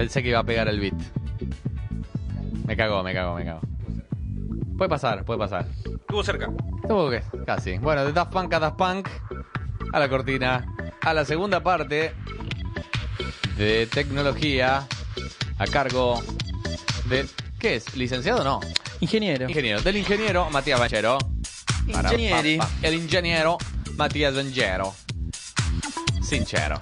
Pensé 0.00 0.22
que 0.22 0.30
iba 0.30 0.38
a 0.38 0.44
pegar 0.44 0.66
el 0.66 0.80
beat. 0.80 0.94
Me 2.66 2.74
cagó, 2.74 3.02
me 3.02 3.12
cagó, 3.12 3.34
me 3.34 3.44
cagó. 3.44 3.69
Puede 4.80 4.88
pasar, 4.88 5.26
puede 5.26 5.38
pasar. 5.38 5.66
Estuvo 5.84 6.24
cerca. 6.24 6.48
Estuvo 6.80 7.10
que 7.10 7.22
casi. 7.44 7.76
Bueno, 7.76 8.02
de 8.02 8.14
Daft 8.14 8.32
Punk 8.32 8.54
a 8.54 8.58
Daft 8.60 8.78
Punk, 8.78 9.08
a 9.92 9.98
la 9.98 10.08
cortina, 10.08 10.64
a 11.02 11.12
la 11.12 11.26
segunda 11.26 11.62
parte 11.62 12.14
de 13.58 13.86
tecnología, 13.88 14.86
a 15.58 15.66
cargo 15.66 16.22
de... 17.10 17.26
¿Qué 17.58 17.74
es? 17.76 17.94
¿Licenciado 17.94 18.40
o 18.40 18.44
no? 18.44 18.60
Ingeniero. 19.00 19.46
Ingeniero. 19.50 19.82
Del 19.82 19.98
ingeniero 19.98 20.48
Matías 20.48 20.80
Banchero. 20.80 21.18
Para- 21.92 22.08
Ingenieri. 22.14 22.56
pa- 22.56 22.64
pa- 22.64 22.70
El 22.80 22.94
ingeniero 22.94 23.58
Matías 23.98 24.34
Banchero. 24.34 24.94
Sincero. 26.22 26.78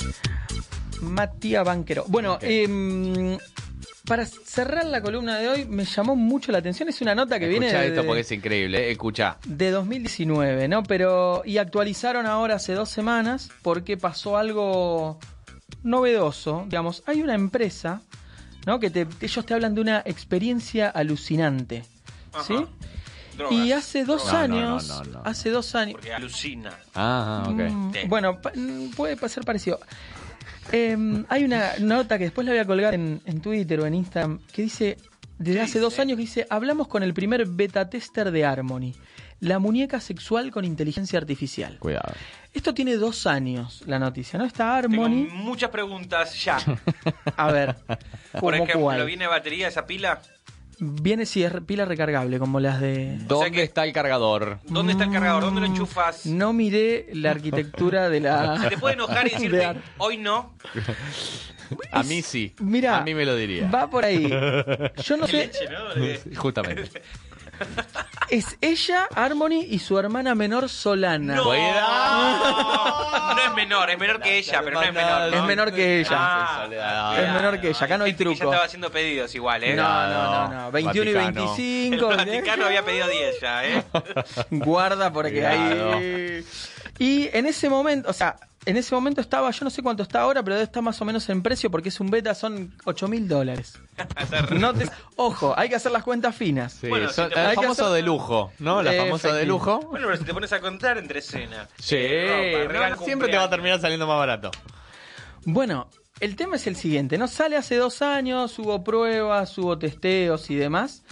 Matías 1.02 1.64
Banquero. 1.64 2.04
Bueno, 2.06 2.38
em, 2.42 3.36
para 4.08 4.24
cerrar 4.26 4.86
la 4.86 5.00
columna 5.02 5.38
de 5.38 5.48
hoy, 5.48 5.64
me 5.66 5.84
llamó 5.84 6.16
mucho 6.16 6.50
la 6.50 6.58
atención. 6.58 6.88
Es 6.88 7.00
una 7.00 7.14
nota 7.14 7.38
que 7.38 7.46
viene 7.46 7.66
Escucha 7.66 7.82
de, 7.82 7.88
esto 7.88 8.04
porque 8.06 8.20
es 8.22 8.32
increíble. 8.32 8.88
eh. 8.88 8.90
Escucha. 8.92 9.36
de 9.46 9.70
2019, 9.70 10.66
¿no? 10.68 10.82
Pero. 10.82 11.42
Y 11.44 11.58
actualizaron 11.58 12.26
ahora 12.26 12.56
hace 12.56 12.72
dos 12.72 12.88
semanas 12.88 13.50
porque 13.62 13.96
pasó 13.96 14.36
algo 14.36 15.18
novedoso. 15.82 16.64
Digamos, 16.66 17.02
hay 17.06 17.22
una 17.22 17.34
empresa, 17.34 18.00
¿no? 18.66 18.80
Que 18.80 18.90
te- 18.90 19.06
ellos 19.20 19.44
te 19.46 19.54
hablan 19.54 19.74
de 19.74 19.80
una 19.80 20.02
experiencia 20.04 20.88
alucinante. 20.88 21.84
¿Sí? 22.46 22.56
Drogas. 23.36 23.56
Y 23.56 23.72
hace 23.72 24.04
dos 24.04 24.26
No, 24.32 24.38
años. 24.38 24.88
no, 24.88 25.04
no, 25.04 25.10
no. 25.10 25.22
Hace 25.24 25.50
dos 25.50 25.74
años. 25.76 25.92
Porque 25.94 26.12
alucina. 26.12 26.72
Ah, 26.94 27.44
ok. 27.46 27.60
Mm. 27.70 27.92
Bueno, 28.08 28.40
pa- 28.40 28.52
mm, 28.54 28.90
puede 28.96 29.16
ser 29.28 29.44
parecido. 29.44 29.78
Eh, 30.72 31.24
hay 31.28 31.44
una 31.44 31.72
nota 31.80 32.18
que 32.18 32.24
después 32.24 32.44
la 32.46 32.52
voy 32.52 32.60
a 32.60 32.64
colgar 32.66 32.94
en, 32.94 33.20
en 33.24 33.40
Twitter 33.40 33.80
o 33.80 33.86
en 33.86 33.94
Instagram 33.94 34.38
que 34.52 34.62
dice, 34.62 34.96
desde 35.38 35.58
¿Qué 35.60 35.64
hace 35.64 35.78
dos 35.80 35.98
años, 35.98 36.16
que 36.16 36.22
dice, 36.22 36.46
hablamos 36.50 36.88
con 36.88 37.02
el 37.02 37.14
primer 37.14 37.46
beta 37.46 37.88
tester 37.88 38.30
de 38.30 38.44
Harmony, 38.44 38.92
la 39.40 39.58
muñeca 39.58 40.00
sexual 40.00 40.50
con 40.50 40.64
inteligencia 40.64 41.18
artificial. 41.18 41.78
Cuidado. 41.78 42.12
Esto 42.52 42.74
tiene 42.74 42.96
dos 42.96 43.26
años, 43.26 43.82
la 43.86 43.98
noticia, 43.98 44.38
¿no? 44.38 44.44
Está 44.44 44.80
Tengo 44.82 45.04
Harmony. 45.04 45.28
muchas 45.32 45.70
preguntas 45.70 46.42
ya. 46.44 46.58
A 47.36 47.52
ver, 47.52 47.76
Por 48.32 48.40
¿cómo 48.40 48.54
ejemplo, 48.54 48.80
cuál? 48.80 49.06
¿viene 49.06 49.26
batería 49.26 49.68
esa 49.68 49.86
pila? 49.86 50.20
Viene, 50.80 51.26
sí, 51.26 51.42
es 51.42 51.52
pila 51.66 51.84
recargable, 51.84 52.38
como 52.38 52.60
las 52.60 52.80
de... 52.80 53.18
¿Dónde 53.26 53.46
sea 53.46 53.50
que- 53.50 53.62
está 53.64 53.84
el 53.84 53.92
cargador? 53.92 54.58
¿Dónde 54.68 54.92
está 54.92 55.04
el 55.04 55.10
cargador? 55.12 55.42
¿Dónde 55.42 55.60
lo 55.60 55.66
enchufas? 55.66 56.24
No 56.26 56.52
miré 56.52 57.08
la 57.14 57.32
arquitectura 57.32 58.08
de 58.08 58.20
la... 58.20 58.58
Se 58.62 58.68
te 58.68 58.78
puede 58.78 58.94
enojar 58.94 59.26
y 59.26 59.30
de 59.30 59.34
decirte, 59.36 59.64
ar- 59.64 59.82
hoy 59.98 60.16
no. 60.18 60.54
A 61.92 62.02
mí 62.04 62.22
sí. 62.22 62.54
Mira, 62.60 62.98
A 62.98 63.02
mí 63.02 63.12
me 63.14 63.24
lo 63.26 63.34
diría. 63.34 63.68
Va 63.68 63.90
por 63.90 64.04
ahí. 64.04 64.22
Yo 65.04 65.16
no 65.16 65.26
sé, 65.26 65.36
Leche, 65.38 65.68
¿no? 65.68 65.78
Porque- 65.94 66.20
Justamente. 66.36 67.02
Es 68.30 68.56
ella, 68.60 69.08
Harmony, 69.14 69.64
y 69.68 69.78
su 69.78 69.98
hermana 69.98 70.34
menor 70.34 70.68
Solana. 70.68 71.36
No. 71.36 71.44
¡Cuidado! 71.44 73.34
No 73.34 73.40
es 73.42 73.54
menor, 73.54 73.90
es 73.90 73.98
menor 73.98 74.20
que 74.20 74.38
ella, 74.38 74.60
pero 74.62 74.80
no 74.80 74.82
es 74.82 74.92
menor. 74.92 75.30
¿no? 75.30 75.36
Es 75.36 75.44
menor 75.44 75.72
que 75.72 76.00
ella. 76.00 76.10
Ah, 76.12 76.60
Soledad. 76.64 77.24
Es 77.24 77.32
menor 77.32 77.60
que 77.60 77.68
ella, 77.68 77.84
acá 77.84 77.98
no 77.98 78.04
hay 78.04 78.14
truco. 78.14 78.32
estaba 78.34 78.64
haciendo 78.64 78.90
pedidos 78.90 79.34
igual, 79.34 79.64
¿eh? 79.64 79.74
No, 79.74 80.08
no, 80.08 80.48
no, 80.48 80.62
no. 80.62 80.70
21 80.72 81.10
y 81.10 81.14
Vaticano. 81.14 81.54
25. 81.56 82.10
El 82.10 82.16
Vaticano 82.16 82.66
había 82.66 82.84
pedido 82.84 83.08
10 83.08 83.40
ya, 83.40 83.64
¿eh? 83.66 83.84
Guarda 84.50 85.12
porque 85.12 85.40
Cuidado. 85.40 86.00
Y 86.98 87.28
en 87.36 87.46
ese 87.46 87.68
momento, 87.68 88.08
o 88.10 88.12
sea, 88.12 88.36
en 88.66 88.76
ese 88.76 88.94
momento 88.94 89.20
estaba, 89.20 89.50
yo 89.50 89.64
no 89.64 89.70
sé 89.70 89.82
cuánto 89.82 90.02
está 90.02 90.20
ahora, 90.22 90.42
pero 90.42 90.56
debe 90.56 90.64
estar 90.64 90.82
más 90.82 91.00
o 91.00 91.04
menos 91.04 91.28
en 91.28 91.42
precio 91.42 91.70
porque 91.70 91.88
es 91.90 92.00
un 92.00 92.10
beta, 92.10 92.34
son 92.34 92.74
8 92.84 93.08
mil 93.08 93.28
dólares. 93.28 93.78
No 94.50 94.74
te- 94.74 94.90
Ojo, 95.16 95.54
hay 95.56 95.68
que 95.68 95.76
hacer 95.76 95.92
las 95.92 96.02
cuentas 96.02 96.34
finas. 96.34 96.72
Sí, 96.72 96.88
Bueno, 96.88 97.08
son- 97.10 97.28
si 97.28 97.34
te- 97.34 97.40
el 97.40 97.46
hay 97.46 97.56
que 97.56 97.62
famoso 97.62 97.84
hacer- 97.86 97.94
de 97.96 98.02
lujo, 98.02 98.52
¿no? 98.58 98.82
La 98.82 98.92
famosa 98.92 99.32
de 99.32 99.46
lujo. 99.46 99.80
Bueno, 99.90 100.06
pero 100.06 100.18
si 100.18 100.24
te 100.24 100.34
pones 100.34 100.52
a 100.52 100.60
contar 100.60 100.98
entre 100.98 101.20
escena. 101.20 101.68
Sí, 101.78 101.96
eh, 101.98 102.52
ropa, 102.54 102.64
no, 102.64 102.72
regalo 102.80 103.04
siempre 103.04 103.28
te 103.28 103.36
va 103.36 103.44
a 103.44 103.50
terminar 103.50 103.80
saliendo 103.80 104.06
más 104.06 104.18
barato. 104.18 104.50
Bueno, 105.44 105.88
el 106.20 106.36
tema 106.36 106.56
es 106.56 106.66
el 106.66 106.76
siguiente, 106.76 107.16
¿no? 107.16 107.28
Sale 107.28 107.56
hace 107.56 107.76
dos 107.76 108.02
años, 108.02 108.58
hubo 108.58 108.82
pruebas, 108.84 109.56
hubo 109.56 109.78
testeos 109.78 110.50
y 110.50 110.56
demás. 110.56 111.04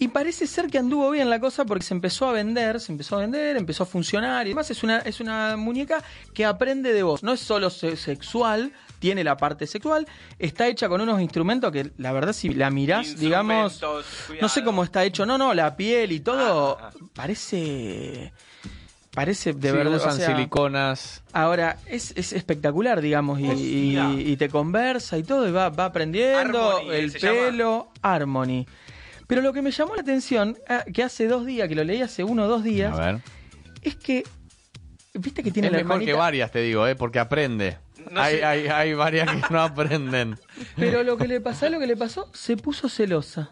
Y 0.00 0.08
parece 0.08 0.46
ser 0.46 0.68
que 0.68 0.78
anduvo 0.78 1.10
bien 1.10 1.28
la 1.28 1.40
cosa 1.40 1.64
porque 1.64 1.84
se 1.84 1.92
empezó 1.92 2.28
a 2.28 2.32
vender, 2.32 2.80
se 2.80 2.92
empezó 2.92 3.16
a 3.16 3.20
vender, 3.20 3.56
empezó 3.56 3.82
a 3.82 3.86
funcionar 3.86 4.46
y 4.46 4.50
demás. 4.50 4.70
Es 4.70 4.82
una, 4.84 4.98
es 4.98 5.18
una 5.20 5.56
muñeca 5.56 6.04
que 6.32 6.44
aprende 6.44 6.92
de 6.92 7.02
voz. 7.02 7.22
No 7.24 7.32
es 7.32 7.40
solo 7.40 7.68
se- 7.68 7.96
sexual, 7.96 8.72
tiene 9.00 9.24
la 9.24 9.36
parte 9.36 9.66
sexual. 9.66 10.06
Está 10.38 10.68
hecha 10.68 10.88
con 10.88 11.00
unos 11.00 11.20
instrumentos 11.20 11.72
que, 11.72 11.90
la 11.98 12.12
verdad, 12.12 12.32
si 12.32 12.50
la 12.50 12.70
mirás, 12.70 13.18
digamos. 13.18 13.80
No 14.40 14.48
sé 14.48 14.62
cómo 14.62 14.84
está 14.84 15.04
hecho. 15.04 15.26
No, 15.26 15.36
no, 15.36 15.52
la 15.52 15.76
piel 15.76 16.12
y 16.12 16.20
todo. 16.20 16.78
Ah, 16.80 16.90
ah. 16.94 16.98
Parece. 17.14 18.32
Parece 19.14 19.52
de 19.52 19.70
Sí, 19.70 19.76
verdad. 19.76 19.96
usan 19.96 20.10
o 20.10 20.16
sea, 20.16 20.26
siliconas. 20.36 21.22
Ahora, 21.32 21.76
es, 21.86 22.12
es 22.14 22.32
espectacular, 22.32 23.00
digamos, 23.00 23.40
y, 23.40 23.48
Hostia. 23.50 24.10
y- 24.14 24.32
y 24.32 24.36
te 24.36 24.48
conversa 24.48 25.18
y 25.18 25.24
todo, 25.24 25.48
y 25.48 25.50
va, 25.50 25.70
va 25.70 25.86
aprendiendo 25.86 26.70
Harmony, 26.78 26.90
el 26.94 27.10
se 27.10 27.18
llama. 27.18 27.38
pelo, 27.46 27.88
Harmony. 28.02 28.64
Pero 29.28 29.40
lo 29.42 29.52
que 29.52 29.62
me 29.62 29.70
llamó 29.70 29.94
la 29.94 30.02
atención, 30.02 30.58
ah, 30.68 30.84
que 30.92 31.04
hace 31.04 31.28
dos 31.28 31.46
días, 31.46 31.68
que 31.68 31.74
lo 31.76 31.84
leí 31.84 32.02
hace 32.02 32.24
uno 32.24 32.44
o 32.44 32.48
dos 32.48 32.64
días, 32.64 32.98
A 32.98 33.12
ver. 33.12 33.20
es 33.82 33.94
que, 33.94 34.24
viste 35.14 35.42
que 35.44 35.50
tiene 35.52 35.68
Es 35.68 35.72
la 35.72 35.78
mejor 35.84 36.04
que 36.04 36.12
varias, 36.14 36.50
te 36.50 36.60
digo, 36.62 36.86
¿eh? 36.86 36.96
Porque 36.96 37.20
aprende. 37.20 37.78
No 38.10 38.20
hay, 38.22 38.36
sé. 38.38 38.44
hay, 38.44 38.66
hay 38.68 38.94
varias 38.94 39.30
que 39.30 39.42
no 39.52 39.60
aprenden. 39.60 40.38
pero 40.76 41.02
lo 41.04 41.16
que 41.18 41.28
le 41.28 41.40
pasó, 41.40 41.68
lo 41.68 41.78
que 41.78 41.86
le 41.86 41.96
pasó, 41.96 42.30
se 42.34 42.56
puso 42.56 42.88
celosa. 42.88 43.50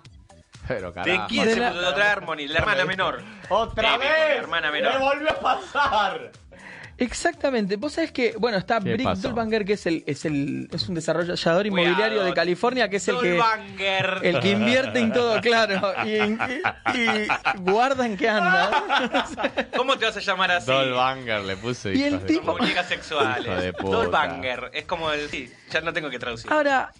Pero 0.66 0.88
¿De 0.88 0.94
carajo. 0.94 1.26
quién 1.28 1.44
De 1.46 1.54
se 1.54 1.60
la- 1.60 1.68
puso? 1.70 1.80
De 1.82 1.86
otra 1.88 2.12
Harmony, 2.12 2.48
la 2.48 2.58
hermana 2.58 2.84
menor. 2.86 3.22
¡Otra 3.50 3.92
Típico, 3.92 4.00
vez! 4.10 4.28
la 4.30 4.34
hermana 4.34 4.70
menor. 4.72 4.92
¡Me 4.94 4.98
volvió 4.98 5.30
a 5.30 5.40
pasar! 5.40 6.32
Exactamente, 6.98 7.76
vos 7.76 7.92
sabés 7.92 8.10
que, 8.10 8.34
bueno, 8.38 8.56
está 8.56 8.80
¿Qué 8.80 8.94
Brick 8.94 9.04
pasó? 9.04 9.28
Dolbanger, 9.28 9.64
que 9.66 9.74
es 9.74 9.84
el, 9.86 10.02
es 10.06 10.24
el, 10.24 10.68
es 10.72 10.88
un 10.88 10.94
desarrollador 10.94 11.36
Cuidado. 11.36 11.66
inmobiliario 11.66 12.24
de 12.24 12.32
California, 12.32 12.88
que 12.88 12.96
es 12.96 13.08
el 13.08 13.18
que. 13.20 13.40
El 14.22 14.40
que 14.40 14.50
invierte 14.52 14.98
en 15.00 15.12
todo, 15.12 15.38
claro. 15.42 15.92
Y, 16.06 16.10
y- 16.16 16.62
y 16.94 17.26
guarda 17.60 18.06
en 18.06 18.16
qué 18.16 18.28
anda. 18.30 19.66
¿Cómo 19.76 19.98
te 19.98 20.06
vas 20.06 20.16
a 20.16 20.20
llamar 20.20 20.50
así? 20.52 20.70
Dolbanger 20.70 21.42
le 21.42 21.56
puse. 21.56 21.94
Y 21.94 22.02
el 22.02 22.24
tipo- 22.24 22.56
sexuales. 22.88 23.74
Dolbanger. 23.82 24.70
Es 24.72 24.84
como 24.86 25.10
el. 25.12 25.28
Sí, 25.28 25.52
ya 25.70 25.80
no 25.82 25.92
tengo 25.92 26.08
que 26.08 26.18
traducir. 26.18 26.50
Ahora, 26.50 26.92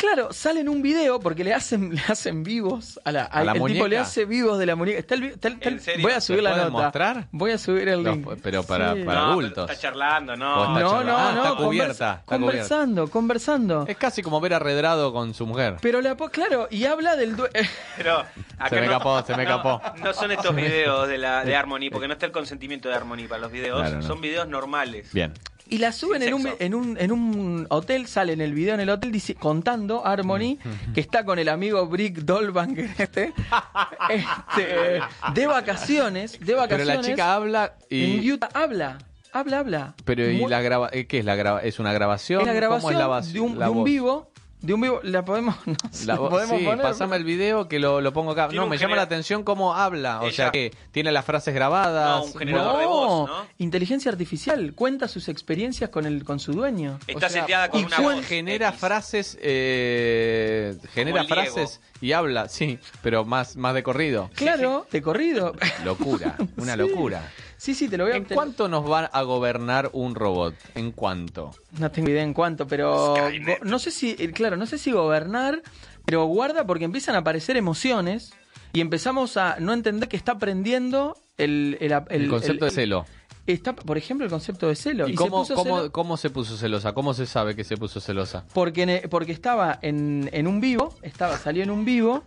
claro, 0.00 0.32
sale 0.32 0.60
en 0.60 0.68
un 0.68 0.80
video 0.82 1.20
porque 1.20 1.44
le 1.44 1.52
hacen, 1.54 1.94
le 1.94 2.00
hacen 2.08 2.42
vivos 2.42 2.98
a 3.04 3.12
la, 3.12 3.24
¿A 3.24 3.44
la 3.44 3.52
el 3.52 3.62
tipo 3.64 3.86
le 3.86 3.98
hace 3.98 4.24
vivos 4.24 4.58
de 4.58 4.66
la 4.66 4.74
muñeca. 4.76 4.98
Está 4.98 5.14
el 5.14 5.24
está 5.24 5.48
el- 5.48 5.54
está 5.54 5.68
el- 5.68 5.74
¿En 5.76 5.80
serio? 5.80 6.02
Voy 6.02 6.12
a 6.12 6.20
subir 6.20 6.38
¿Se 6.40 6.42
la 6.42 6.56
nota. 6.56 6.70
mostrar? 6.70 7.26
Voy 7.32 7.50
a 7.52 7.58
subir 7.58 7.88
el 7.88 8.02
link. 8.02 8.26
pero 8.42 8.62
para- 8.62 8.94
Sí. 8.94 9.02
para- 9.04 9.20
no, 9.20 9.26
adultos. 9.32 9.52
pero 9.66 9.72
Está 9.72 9.76
charlando, 9.88 10.36
no. 10.36 10.60
está 10.64 10.80
No, 10.80 10.90
charlando. 10.90 11.12
no, 11.12 11.18
Ah, 11.18 11.32
no, 11.32 11.42
está 11.42 11.48
conversa- 11.50 11.64
cubierta, 11.66 11.92
está 12.14 12.22
conversando, 12.24 13.10
conversando. 13.10 13.84
Es 13.86 13.96
casi 13.96 14.22
como 14.22 14.40
ver 14.40 14.54
a 14.54 14.58
Redrado 14.58 15.12
con 15.12 15.34
su 15.34 15.46
mujer. 15.46 15.76
Pero 15.82 16.00
la 16.00 16.16
po- 16.16 16.30
claro, 16.30 16.66
y 16.70 16.84
habla 16.86 17.16
del 17.16 17.36
due- 17.36 17.50
Pero 17.96 18.18
acá 18.58 18.68
Se 18.70 18.80
me 18.80 18.86
no, 18.86 18.92
capó, 18.98 19.22
se 19.22 19.36
me 19.36 19.44
no, 19.44 19.50
capó. 19.50 19.82
No 20.02 20.12
son 20.14 20.32
estos 20.32 20.54
videos 20.54 21.08
de, 21.08 21.18
la, 21.18 21.44
de 21.44 21.54
Harmony, 21.60 21.90
porque 21.90 22.06
no 22.08 22.14
está 22.14 22.26
el 22.26 22.32
consentimiento 22.32 22.88
de 22.88 22.94
Harmony 22.94 23.26
para 23.28 23.40
los 23.42 23.52
videos. 23.52 23.78
Claro, 23.80 23.96
no. 23.96 24.02
Son 24.02 24.20
videos 24.20 24.48
normales. 24.48 25.12
Bien. 25.12 25.32
Y 25.70 25.78
la 25.78 25.92
suben 25.92 26.22
en 26.22 26.34
un, 26.34 26.48
en, 26.58 26.74
un, 26.74 26.98
en 26.98 27.12
un 27.12 27.66
hotel, 27.70 28.06
sale 28.08 28.32
en 28.32 28.40
el 28.40 28.52
video 28.54 28.74
en 28.74 28.80
el 28.80 28.90
hotel 28.90 29.12
dice, 29.12 29.34
contando 29.36 30.04
Harmony 30.04 30.58
que 30.92 31.00
está 31.00 31.24
con 31.24 31.38
el 31.38 31.48
amigo 31.48 31.86
Brick 31.86 32.18
Dolbanger 32.18 32.90
este, 32.98 33.32
este, 34.08 35.00
de 35.34 35.46
vacaciones, 35.46 36.32
de 36.32 36.38
Pero 36.46 36.58
vacaciones. 36.58 36.86
la 36.96 37.00
chica 37.02 37.34
habla 37.34 37.74
en 37.88 38.22
y. 38.24 38.32
Utah 38.32 38.48
habla, 38.52 38.98
habla, 39.32 39.58
habla. 39.60 39.94
Pero 40.04 40.28
¿y 40.30 40.38
Muy- 40.38 40.50
la 40.50 40.60
graba... 40.60 40.90
eh, 40.92 41.06
¿Qué 41.06 41.20
es 41.20 41.24
la 41.24 41.36
graba... 41.36 41.60
¿Es 41.62 41.78
una 41.78 41.92
grabación? 41.92 42.40
es 42.42 42.46
la 42.48 42.52
grabación 42.52 42.80
¿Cómo 42.80 42.90
es 42.90 42.96
la 42.98 43.32
de 43.32 43.40
un, 43.40 43.58
la 43.58 43.66
de 43.66 43.70
un 43.70 43.84
vivo, 43.84 44.32
de 44.62 44.74
un 44.74 44.80
vivo, 44.80 45.00
la 45.02 45.24
podemos, 45.24 45.56
no 45.66 45.74
sé, 45.90 46.06
La 46.06 46.16
podemos 46.16 46.58
sí, 46.58 46.64
poner. 46.64 46.82
pasame 46.82 47.16
el 47.16 47.24
video 47.24 47.68
que 47.68 47.78
lo, 47.78 48.00
lo 48.00 48.12
pongo 48.12 48.32
acá. 48.32 48.48
No, 48.52 48.66
me 48.66 48.76
llama 48.78 48.96
la 48.96 49.02
atención 49.02 49.42
cómo 49.42 49.74
habla. 49.74 50.20
O 50.20 50.24
Ella- 50.26 50.32
sea 50.36 50.50
que 50.50 50.72
tiene 50.92 51.12
las 51.12 51.24
frases 51.24 51.54
grabadas. 51.54 52.18
No, 52.20 52.24
un 52.24 52.34
generador 52.34 52.78
de 52.80 52.86
voz, 52.86 53.28
¿no? 53.30 53.46
inteligencia 53.58 54.10
artificial, 54.10 54.72
cuenta 54.74 55.08
sus 55.08 55.28
experiencias 55.28 55.90
con 55.90 56.04
el 56.06 56.24
con 56.24 56.40
su 56.40 56.52
dueño. 56.52 56.98
Está 57.06 57.26
O 57.26 57.30
sea, 57.30 57.40
seteada 57.42 57.68
con 57.70 57.80
y 57.80 57.84
una 57.84 58.00
voz. 58.00 58.24
genera 58.26 58.68
X. 58.68 58.80
frases, 58.80 59.38
eh, 59.40 60.76
genera 60.92 61.24
frases 61.24 61.80
y 62.00 62.12
habla, 62.12 62.48
sí, 62.48 62.78
pero 63.02 63.24
más, 63.24 63.56
más 63.56 63.74
de 63.74 63.82
corrido. 63.82 64.30
Claro, 64.34 64.86
de 64.90 65.02
corrido. 65.02 65.54
Locura, 65.84 66.36
una 66.56 66.72
Sí. 66.74 66.78
locura. 66.78 67.30
Sí, 67.60 67.74
sí, 67.74 67.88
te 67.88 67.98
lo 67.98 68.04
voy 68.04 68.14
a 68.14 68.16
¿En 68.16 68.24
cuánto 68.24 68.68
nos 68.68 68.90
va 68.90 69.00
a 69.04 69.22
gobernar 69.22 69.90
un 69.92 70.14
robot? 70.14 70.54
¿En 70.74 70.92
cuánto? 70.92 71.50
No 71.78 71.90
tengo 71.90 72.08
idea 72.08 72.22
en 72.22 72.32
cuánto, 72.32 72.66
pero 72.66 73.14
Skynet. 73.18 73.62
no 73.64 73.78
sé 73.78 73.90
si, 73.90 74.16
eh, 74.18 74.30
claro, 74.32 74.56
no 74.56 74.64
sé 74.64 74.78
si 74.78 74.92
gobernar, 74.92 75.60
pero 76.06 76.24
guarda 76.24 76.64
porque 76.66 76.84
empiezan 76.86 77.16
a 77.16 77.18
aparecer 77.18 77.58
emociones 77.58 78.32
y 78.72 78.80
empezamos 78.80 79.36
a 79.36 79.56
no 79.60 79.74
entender 79.74 80.08
que 80.08 80.16
está 80.16 80.32
aprendiendo 80.32 81.18
el, 81.36 81.76
el, 81.80 81.92
El, 82.08 82.28
concepto 82.30 82.64
el- 82.64 82.70
de 82.70 82.74
celo. 82.74 83.06
Está, 83.46 83.74
por 83.74 83.98
ejemplo, 83.98 84.24
el 84.24 84.30
concepto 84.30 84.68
de 84.68 84.76
celo. 84.76 85.06
¿Y 85.08 85.12
se 85.12 85.16
cómo, 85.16 85.38
puso 85.40 85.54
cómo, 85.54 85.76
celo 85.78 85.92
cómo 85.92 86.16
se 86.16 86.30
puso 86.30 86.56
celosa? 86.56 86.92
¿Cómo 86.94 87.14
se 87.14 87.26
sabe 87.26 87.56
que 87.56 87.64
se 87.64 87.76
puso 87.76 88.00
celosa? 88.00 88.44
porque, 88.54 88.86
ne- 88.86 89.08
porque 89.08 89.32
estaba 89.32 89.78
en, 89.82 90.30
en 90.32 90.46
un 90.46 90.60
vivo, 90.60 90.94
estaba, 91.02 91.36
salió 91.36 91.62
en 91.62 91.70
un 91.70 91.84
vivo. 91.84 92.22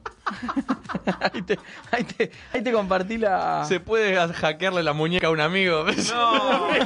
Ahí, 1.33 1.41
te, 1.43 1.59
ahí, 1.91 2.03
te, 2.03 2.31
ahí 2.53 2.61
te 2.61 2.71
compartí 2.71 3.17
la. 3.17 3.65
¿Se 3.67 3.79
puede 3.79 4.15
hackearle 4.33 4.83
la 4.83 4.93
muñeca 4.93 5.27
a 5.27 5.31
un 5.31 5.41
amigo? 5.41 5.85
No, 5.85 6.67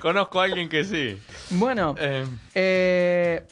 Conozco 0.00 0.40
a 0.40 0.44
alguien 0.44 0.68
que 0.68 0.84
sí. 0.84 1.18
Bueno, 1.50 1.94
Eh, 1.98 2.26
Eh, 2.54 3.42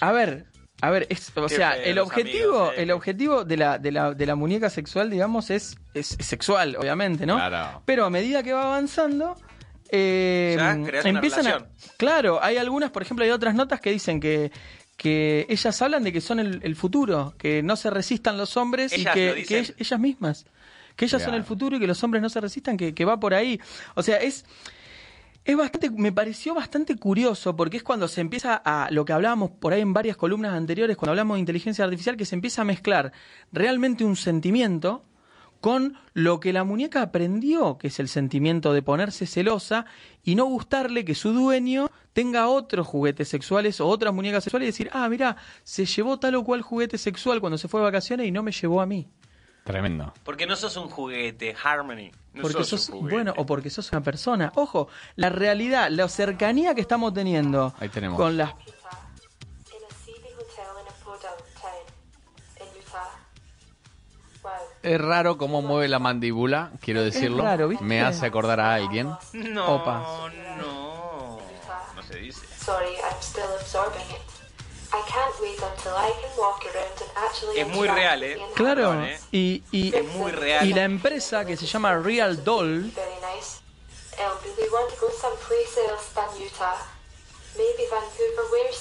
a 0.00 0.12
ver, 0.12 0.46
a 0.80 0.90
ver, 0.90 1.06
es- 1.10 1.32
o 1.36 1.46
Qué 1.46 1.56
sea, 1.56 1.72
feo 1.72 1.82
el 1.84 1.98
objetivo, 1.98 2.54
amigos, 2.56 2.74
eh. 2.76 2.82
el 2.82 2.90
objetivo 2.92 3.44
de 3.44 3.56
la, 3.56 3.78
de 3.78 3.92
la, 3.92 4.14
de 4.14 4.26
la 4.26 4.34
muñeca 4.34 4.70
sexual, 4.70 5.10
digamos, 5.10 5.50
es, 5.50 5.76
es, 5.94 6.16
es 6.18 6.26
sexual, 6.26 6.76
obviamente, 6.78 7.26
¿no? 7.26 7.36
Claro. 7.36 7.82
Pero 7.84 8.04
a 8.04 8.10
medida 8.10 8.42
que 8.42 8.52
va 8.52 8.62
avanzando, 8.64 9.36
eh, 9.90 10.54
Ya 10.58 10.76
creas 10.84 11.04
una 11.04 11.18
empiezan 11.18 11.46
a, 11.48 11.66
claro, 11.96 12.38
hay 12.42 12.56
algunas, 12.58 12.90
por 12.90 13.02
ejemplo, 13.02 13.24
hay 13.24 13.30
otras 13.32 13.54
notas 13.54 13.80
que 13.80 13.90
dicen 13.90 14.20
que 14.20 14.52
que 14.98 15.46
ellas 15.48 15.80
hablan 15.80 16.02
de 16.02 16.12
que 16.12 16.20
son 16.20 16.40
el, 16.40 16.60
el 16.64 16.74
futuro, 16.74 17.32
que 17.38 17.62
no 17.62 17.76
se 17.76 17.88
resistan 17.88 18.36
los 18.36 18.56
hombres 18.56 18.92
Ellas 18.92 19.16
y 19.16 19.44
que, 19.44 19.74
ellas 19.78 20.00
mismas, 20.00 20.44
que 20.96 21.04
ellas 21.04 21.22
son 21.22 21.34
el 21.34 21.44
futuro 21.44 21.76
y 21.76 21.80
que 21.80 21.86
los 21.86 22.02
hombres 22.02 22.20
no 22.20 22.28
se 22.28 22.40
resistan, 22.40 22.76
que, 22.76 22.92
que 22.92 23.04
va 23.04 23.18
por 23.18 23.32
ahí. 23.32 23.60
O 23.94 24.02
sea, 24.02 24.16
es 24.16 24.44
es 25.44 25.56
bastante, 25.56 25.88
me 25.88 26.12
pareció 26.12 26.52
bastante 26.52 26.96
curioso 26.96 27.56
porque 27.56 27.78
es 27.78 27.82
cuando 27.82 28.06
se 28.08 28.20
empieza 28.20 28.60
a, 28.62 28.90
lo 28.90 29.04
que 29.06 29.14
hablábamos 29.14 29.52
por 29.52 29.72
ahí 29.72 29.80
en 29.80 29.94
varias 29.94 30.16
columnas 30.16 30.52
anteriores, 30.52 30.96
cuando 30.96 31.12
hablamos 31.12 31.36
de 31.36 31.40
inteligencia 31.40 31.84
artificial, 31.84 32.18
que 32.18 32.26
se 32.26 32.34
empieza 32.34 32.62
a 32.62 32.64
mezclar 32.66 33.12
realmente 33.50 34.04
un 34.04 34.16
sentimiento 34.16 35.04
con 35.60 35.96
lo 36.14 36.40
que 36.40 36.52
la 36.52 36.64
muñeca 36.64 37.02
aprendió, 37.02 37.78
que 37.78 37.88
es 37.88 37.98
el 37.98 38.08
sentimiento 38.08 38.72
de 38.72 38.82
ponerse 38.82 39.26
celosa 39.26 39.86
y 40.22 40.34
no 40.34 40.44
gustarle 40.44 41.04
que 41.04 41.14
su 41.14 41.32
dueño 41.32 41.90
tenga 42.12 42.48
otros 42.48 42.86
juguetes 42.86 43.28
sexuales 43.28 43.80
o 43.80 43.86
otras 43.86 44.12
muñecas 44.14 44.44
sexuales 44.44 44.66
y 44.66 44.70
decir, 44.70 44.90
ah, 44.92 45.08
mira, 45.08 45.36
se 45.62 45.84
llevó 45.86 46.18
tal 46.18 46.34
o 46.36 46.44
cual 46.44 46.62
juguete 46.62 46.98
sexual 46.98 47.40
cuando 47.40 47.58
se 47.58 47.68
fue 47.68 47.80
de 47.80 47.84
vacaciones 47.84 48.26
y 48.26 48.30
no 48.30 48.42
me 48.42 48.52
llevó 48.52 48.80
a 48.80 48.86
mí. 48.86 49.08
tremendo. 49.64 50.12
porque 50.24 50.46
no 50.46 50.56
sos 50.56 50.76
un 50.76 50.88
juguete, 50.88 51.54
Harmony. 51.62 52.10
No 52.32 52.42
porque 52.42 52.58
sos, 52.58 52.68
sos, 52.68 52.88
un 52.88 53.00
juguete. 53.00 53.14
bueno, 53.14 53.34
o 53.36 53.44
porque 53.46 53.68
sos 53.70 53.90
una 53.92 54.02
persona. 54.02 54.52
Ojo, 54.54 54.88
la 55.16 55.28
realidad, 55.28 55.88
la 55.90 56.08
cercanía 56.08 56.74
que 56.74 56.80
estamos 56.80 57.12
teniendo 57.12 57.74
Ahí 57.78 57.88
tenemos. 57.88 58.16
con 58.16 58.36
las 58.36 58.54
Es 64.88 64.98
raro 64.98 65.36
cómo 65.36 65.60
mueve 65.60 65.86
la 65.88 65.98
mandíbula, 65.98 66.70
quiero 66.80 67.02
decirlo. 67.02 67.42
raro, 67.42 67.68
¿viste? 67.68 67.84
Me 67.84 68.00
hace 68.00 68.24
acordar 68.24 68.58
a 68.58 68.72
alguien. 68.74 69.10
No, 69.34 69.74
Opa. 69.76 70.30
no. 70.56 71.38
No 71.94 72.02
se 72.02 72.18
dice. 72.20 72.46
Sorry, 72.58 72.94
I'm 72.96 73.20
still 73.20 73.44
absorbing 73.60 74.00
it. 74.00 74.22
I 74.90 75.02
can't 75.06 75.34
wait 75.42 75.58
until 75.62 75.92
I 75.92 76.10
can 76.22 76.30
walk 76.38 76.64
around 76.64 77.02
and 77.02 77.10
actually 77.28 77.60
Es 77.60 77.68
muy 77.68 77.86
real, 77.88 78.22
¿eh? 78.22 78.38
Claro, 78.54 78.76
Perdón, 78.90 79.04
¿eh? 79.04 79.18
y, 79.30 79.62
y, 79.70 79.94
Es 79.94 80.06
muy 80.14 80.32
real. 80.32 80.66
y 80.66 80.72
la 80.72 80.84
empresa 80.84 81.44
que 81.44 81.58
se 81.58 81.66
llama 81.66 81.98
Real 81.98 82.42
Doll, 82.42 82.90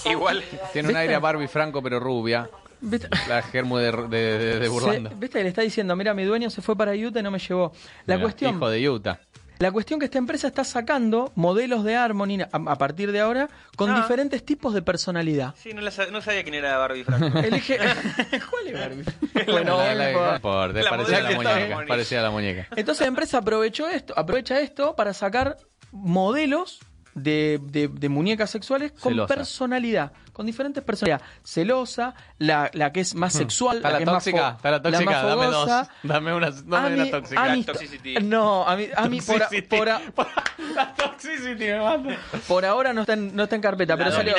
Igual. 0.06 0.44
Tiene 0.74 0.90
un 0.90 0.96
aire 0.96 1.16
a 1.16 1.20
Barbie 1.20 1.48
Franco, 1.48 1.82
pero 1.82 2.00
rubia. 2.00 2.50
¿Viste? 2.82 3.10
La 3.28 3.42
germo 3.42 3.78
de, 3.78 3.92
de, 3.92 4.08
de- 4.38 4.60
de 4.60 4.62
Se- 4.66 4.70
Burlando. 4.70 5.10
¿Viste? 5.16 5.42
Le 5.44 5.50
está 5.50 5.62
diciendo, 5.62 5.96
mira, 5.96 6.14
mi 6.14 6.24
dueño 6.24 6.50
se 6.50 6.62
fue 6.62 6.76
para 6.76 6.94
Utah 6.94 7.20
y 7.20 7.24
no 7.24 7.32
me 7.32 7.40
llevó. 7.40 7.72
La 8.06 8.16
Mira, 8.16 8.24
cuestión, 8.26 8.56
Hijo 8.56 8.70
de 8.70 8.90
Utah. 8.90 9.20
la 9.60 9.72
cuestión 9.72 10.00
que 10.00 10.06
esta 10.06 10.20
empresa 10.20 10.48
está 10.48 10.64
sacando 10.64 11.32
modelos 11.36 11.84
de 11.84 11.96
Harmony 11.96 12.42
a, 12.44 12.50
a 12.52 12.76
partir 12.78 13.12
de 13.12 13.20
ahora 13.22 13.50
con 13.76 13.90
Ah. 13.90 14.02
diferentes 14.02 14.46
tipos 14.46 14.74
de 14.76 14.82
personalidad. 14.84 15.56
Sí, 15.58 15.74
no, 15.74 15.82
la 15.82 15.90
sa- 15.92 16.06
no 16.12 16.22
sabía 16.22 16.44
quién 16.44 16.54
era 16.56 16.78
Barbie 16.78 17.04
Franco. 17.04 17.40
Elige. 17.40 17.78
¿Cuál 18.50 18.68
es 18.68 18.74
Barbie? 18.80 19.04
bueno, 19.52 19.78
La- 19.78 20.12
importa, 20.12 20.68
La 20.74 20.98
muñeca. 21.36 21.86
Parecía 21.88 22.22
la 22.22 22.30
muñeca. 22.32 22.68
Entonces 22.76 23.02
la 23.02 23.08
empresa 23.08 23.40
aprovechó 23.40 23.88
esto, 23.90 24.14
aprovecha 24.18 24.60
esto 24.60 24.96
para 24.96 25.14
sacar 25.14 25.58
modelos 25.92 26.80
de, 27.18 27.60
de- 27.64 27.88
de 27.88 28.10
muñecas 28.10 28.50
sexuales 28.50 28.92
con 28.94 29.14
Celosa. 29.14 29.34
personalidad, 29.36 30.12
con 30.34 30.46
diferentes 30.46 30.84
personalidades. 30.84 31.26
Celosa, 31.44 32.14
la, 32.38 32.70
la 32.74 32.92
que 32.92 33.00
es 33.02 33.16
más 33.16 33.34
sexual, 33.34 33.78
Hmm. 33.78 33.86
Está 33.86 33.90
la 33.92 33.98
que 33.98 34.04
es 34.04 34.08
más 34.10 34.24
tóxica, 34.24 34.52
fo- 34.52 34.56
está 34.58 34.72
la 34.72 34.82
tóxica, 34.82 35.12
más 35.12 35.24
dame 35.24 35.46
dos. 35.48 35.70
Dame 36.04 36.34
una, 36.34 36.52
dame 36.52 36.88
A 36.88 36.94
una 36.94 37.04
mí- 37.04 37.12
tóxica. 37.12 37.42
mí-. 37.56 38.16
No, 38.24 38.68
a 38.68 38.76
mí, 38.76 38.88
a 38.96 39.08
mí 39.10 39.20
por, 39.22 39.42
a- 39.90 40.02
La 40.76 40.94
toxicity 40.96 41.66
me 41.66 42.18
por 42.48 42.66
ahora 42.66 42.94
no 42.94 43.02
está 43.02 43.14
en, 43.14 43.36
no 43.36 43.44
está 43.44 43.56
en 43.56 43.62
carpeta, 43.62 43.96
La 43.96 43.98
pero 43.98 44.16
salió 44.16 44.34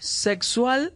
sexual, 0.00 0.94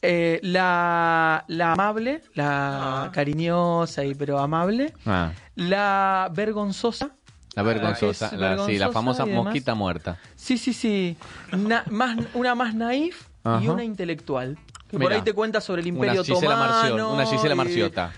eh, 0.00 0.38
la, 0.42 1.44
la 1.48 1.72
amable, 1.72 2.22
la 2.34 3.04
Ah. 3.04 3.10
cariñosa 3.12 4.04
y 4.04 4.14
pero 4.14 4.38
amable, 4.38 4.94
Ah, 5.04 5.32
la 5.56 6.30
vergonzosa. 6.32 7.10
La 7.58 7.62
vergonzosa. 7.64 8.26
La, 8.36 8.58
sí, 8.66 8.78
la 8.78 8.88
vergonzosa 8.88 8.92
famosa 8.92 9.26
y 9.26 9.32
mosquita 9.32 9.74
muerta. 9.74 10.18
Sí, 10.36 10.58
sí, 10.58 10.72
sí. 10.72 11.16
Na- 11.56 11.84
más, 11.90 12.16
una 12.34 12.54
más 12.54 12.74
naif 12.74 13.22
y 13.62 13.68
una 13.68 13.84
intelectual. 13.84 14.58
Que 14.88 14.92
por 14.96 15.00
Mirá. 15.00 15.16
ahí 15.16 15.22
te 15.22 15.32
cuenta 15.34 15.60
sobre 15.60 15.82
el 15.82 15.88
Una 15.88 15.96
imperio 16.06 16.24
Gisela 16.24 16.38
otomano. 16.54 16.72
Marción, 16.72 17.00
una 17.14 17.26
Gisela 17.26 17.54
y- 17.54 17.56
Marciota. 17.56 18.12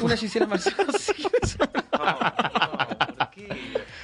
Una 0.00 0.16
Gisela 0.16 0.46
Marciota. 0.46 0.84
sí. 0.98 1.12
No, 1.92 2.04
no, 2.04 3.08
¿por 3.18 3.30
qué? 3.30 3.48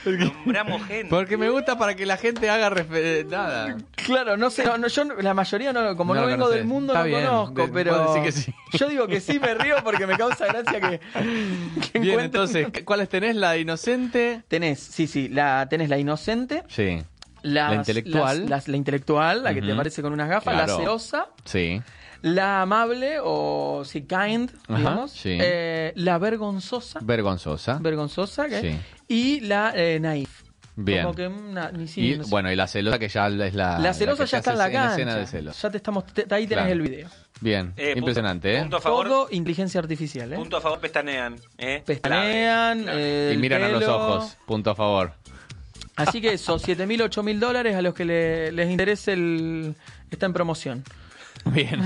Nombramos 0.05 0.83
gente. 0.87 1.09
Porque 1.11 1.37
me 1.37 1.49
gusta 1.51 1.77
para 1.79 1.95
que 1.95 2.07
la 2.07 2.17
gente 2.17 2.49
haga 2.51 2.71
refer- 2.71 3.27
nada. 3.27 3.77
claro, 3.95 4.37
no 4.37 4.51
sé, 4.51 4.65
no, 4.65 4.79
no, 4.79 4.89
yo 4.89 5.05
la 5.05 5.35
mayoría 5.35 5.73
no, 5.73 5.97
como 5.97 6.15
no, 6.15 6.21
No 6.21 6.27
lo 6.27 6.33
vengo 6.33 6.45
conocés. 6.45 6.59
del 6.61 6.67
mundo 6.67 6.93
Está 6.93 7.01
no 7.01 7.07
bien, 7.09 7.25
conozco, 7.27 7.63
de- 7.67 7.69
pero 7.73 7.91
puedo 7.93 8.15
decir 8.15 8.23
que 8.23 8.33
sí. 8.33 8.55
yo 8.79 8.89
digo 8.89 9.07
que 9.07 9.21
sí 9.21 9.39
me 9.39 9.55
río 9.55 9.77
porque 9.85 10.07
me 10.07 10.17
causa 10.17 10.47
gracia 10.47 10.81
que, 10.81 11.01
que 11.93 11.99
Bien, 11.99 12.19
encuentren- 12.19 12.25
entonces, 12.25 12.69
¿cuáles 12.85 13.09
tenés? 13.09 13.37
La 13.37 13.57
inocente. 13.59 14.43
tenés, 14.49 14.81
sí, 14.81 15.07
sí, 15.07 15.29
la 15.29 15.67
tenés 15.69 15.89
la 15.89 15.99
inocente, 15.99 16.65
Sí, 16.69 17.03
las- 17.43 17.71
La 17.71 17.75
intelectual. 17.77 18.41
las- 18.41 18.49
las- 18.51 18.69
la 18.69 18.77
intelectual, 18.77 19.43
la 19.45 19.55
que 19.55 19.61
te 19.61 19.67
Ujú. 19.69 19.75
aparece 19.75 20.03
con 20.03 20.13
unas 20.13 20.29
gafas, 20.29 20.55
Claro. 20.55 20.73
la 20.73 20.79
celosa, 20.79 21.27
sí. 21.45 21.83
la 22.23 22.63
amable 22.63 23.17
o 23.23 23.83
sí, 23.87 24.03
kind, 24.03 24.51
Ajá, 24.69 24.77
digamos, 24.79 25.11
sí. 25.13 25.39
eh, 25.41 25.93
la 25.97 26.19
vergonzosa, 26.19 26.99
Vergonzosa. 27.03 27.79
vergonzosa, 27.81 28.47
¿qué? 28.49 28.61
Sí. 28.61 28.79
Y 29.11 29.41
la 29.41 29.73
eh, 29.75 29.99
naif. 30.01 30.43
Bien. 30.77 31.03
Como 31.03 31.15
que 31.15 31.27
una, 31.27 31.71
ni 31.73 31.87
sí, 31.89 32.13
Y 32.13 32.17
no 32.19 32.25
sé. 32.25 32.31
bueno, 32.31 32.51
y 32.51 32.57
la 32.57 32.67
celosa 32.67 32.99
que 32.99 33.09
ya 33.09 33.27
es 33.27 33.55
la. 33.55 33.79
la 33.79 33.93
celosa 33.93 34.25
que 34.25 34.31
ya 34.31 34.39
está 34.39 34.53
en 34.53 34.59
la 34.59 34.65
hace 34.65 34.73
cancha. 34.73 34.93
escena 34.93 35.17
de 35.17 35.27
celos. 35.27 35.61
Ya 35.61 35.71
te 35.71 35.77
estamos, 35.77 36.07
te- 36.07 36.23
ahí 36.35 36.47
tenés 36.47 36.65
Claro. 36.65 36.71
el 36.73 36.81
video. 36.81 37.09
Bien, 37.43 37.73
Eh, 37.77 37.87
punto- 37.89 37.99
impresionante, 37.99 38.57
¿eh? 38.57 38.61
Punto 38.61 38.77
a 38.77 38.81
favor. 38.81 39.07
Todo 39.09 39.29
inteligencia 39.31 39.81
artificial, 39.81 40.33
¿eh? 40.33 40.37
Punto 40.37 40.57
a 40.57 40.61
favor, 40.61 40.79
pestanean. 40.81 41.37
¿eh? 41.59 41.83
Pestanean, 41.85 42.87
eh, 42.89 43.29
Y 43.31 43.35
el 43.35 43.39
miran 43.41 43.63
a 43.65 43.69
los 43.69 43.81
pelo. 43.81 43.97
ojos, 43.97 44.37
punto 44.47 44.71
a 44.71 44.75
favor. 44.75 45.13
Así 45.97 46.21
que 46.23 46.33
eso, 46.35 46.59
7 46.59 46.87
mil, 46.87 47.03
8 47.03 47.23
mil 47.23 47.39
dólares 47.41 47.75
a 47.77 47.83
los 47.83 47.93
que 47.93 48.05
le- 48.07 48.53
les 48.53 48.71
interese 48.71 49.13
el... 49.13 49.75
Está 50.11 50.27
en 50.27 50.33
promoción. 50.33 50.83
Bien, 51.53 51.81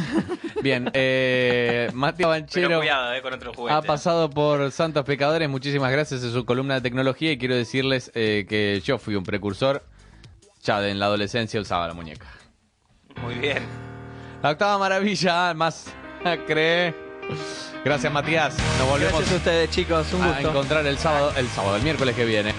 bien. 0.62 0.90
Eh, 0.94 1.88
Matías 1.94 2.28
Banchero 2.28 2.78
cuidado 2.78 3.14
eh, 3.14 3.22
con 3.22 3.70
ha 3.70 3.82
pasado 3.82 4.28
por 4.30 4.70
Santos 4.72 5.04
Pecadores. 5.04 5.48
Muchísimas 5.48 5.92
gracias 5.92 6.22
en 6.24 6.32
su 6.32 6.44
columna 6.44 6.74
de 6.74 6.80
tecnología 6.80 7.32
y 7.32 7.38
quiero 7.38 7.54
decirles 7.54 8.10
eh, 8.14 8.46
que 8.48 8.80
yo 8.84 8.98
fui 8.98 9.14
un 9.14 9.24
precursor. 9.24 9.84
Ya 10.62 10.86
en 10.88 10.98
la 10.98 11.06
adolescencia 11.06 11.60
usaba 11.60 11.86
la 11.86 11.94
muñeca. 11.94 12.26
Muy 13.22 13.34
bien. 13.34 13.62
La 14.42 14.50
octava 14.50 14.78
maravilla, 14.78 15.54
más 15.54 15.86
cree. 16.46 16.94
Gracias 17.84 18.12
Matías. 18.12 18.56
Nos 18.78 18.88
volvemos 18.88 19.12
Gracias 19.14 19.32
a 19.32 19.36
ustedes, 19.36 19.70
chicos. 19.70 20.12
Un 20.12 20.22
a 20.22 20.32
gusto. 20.32 20.50
encontrar 20.50 20.86
el 20.86 20.98
sábado, 20.98 21.32
el 21.36 21.46
sábado, 21.48 21.76
el 21.76 21.82
miércoles 21.82 22.14
que 22.14 22.24
viene. 22.24 22.54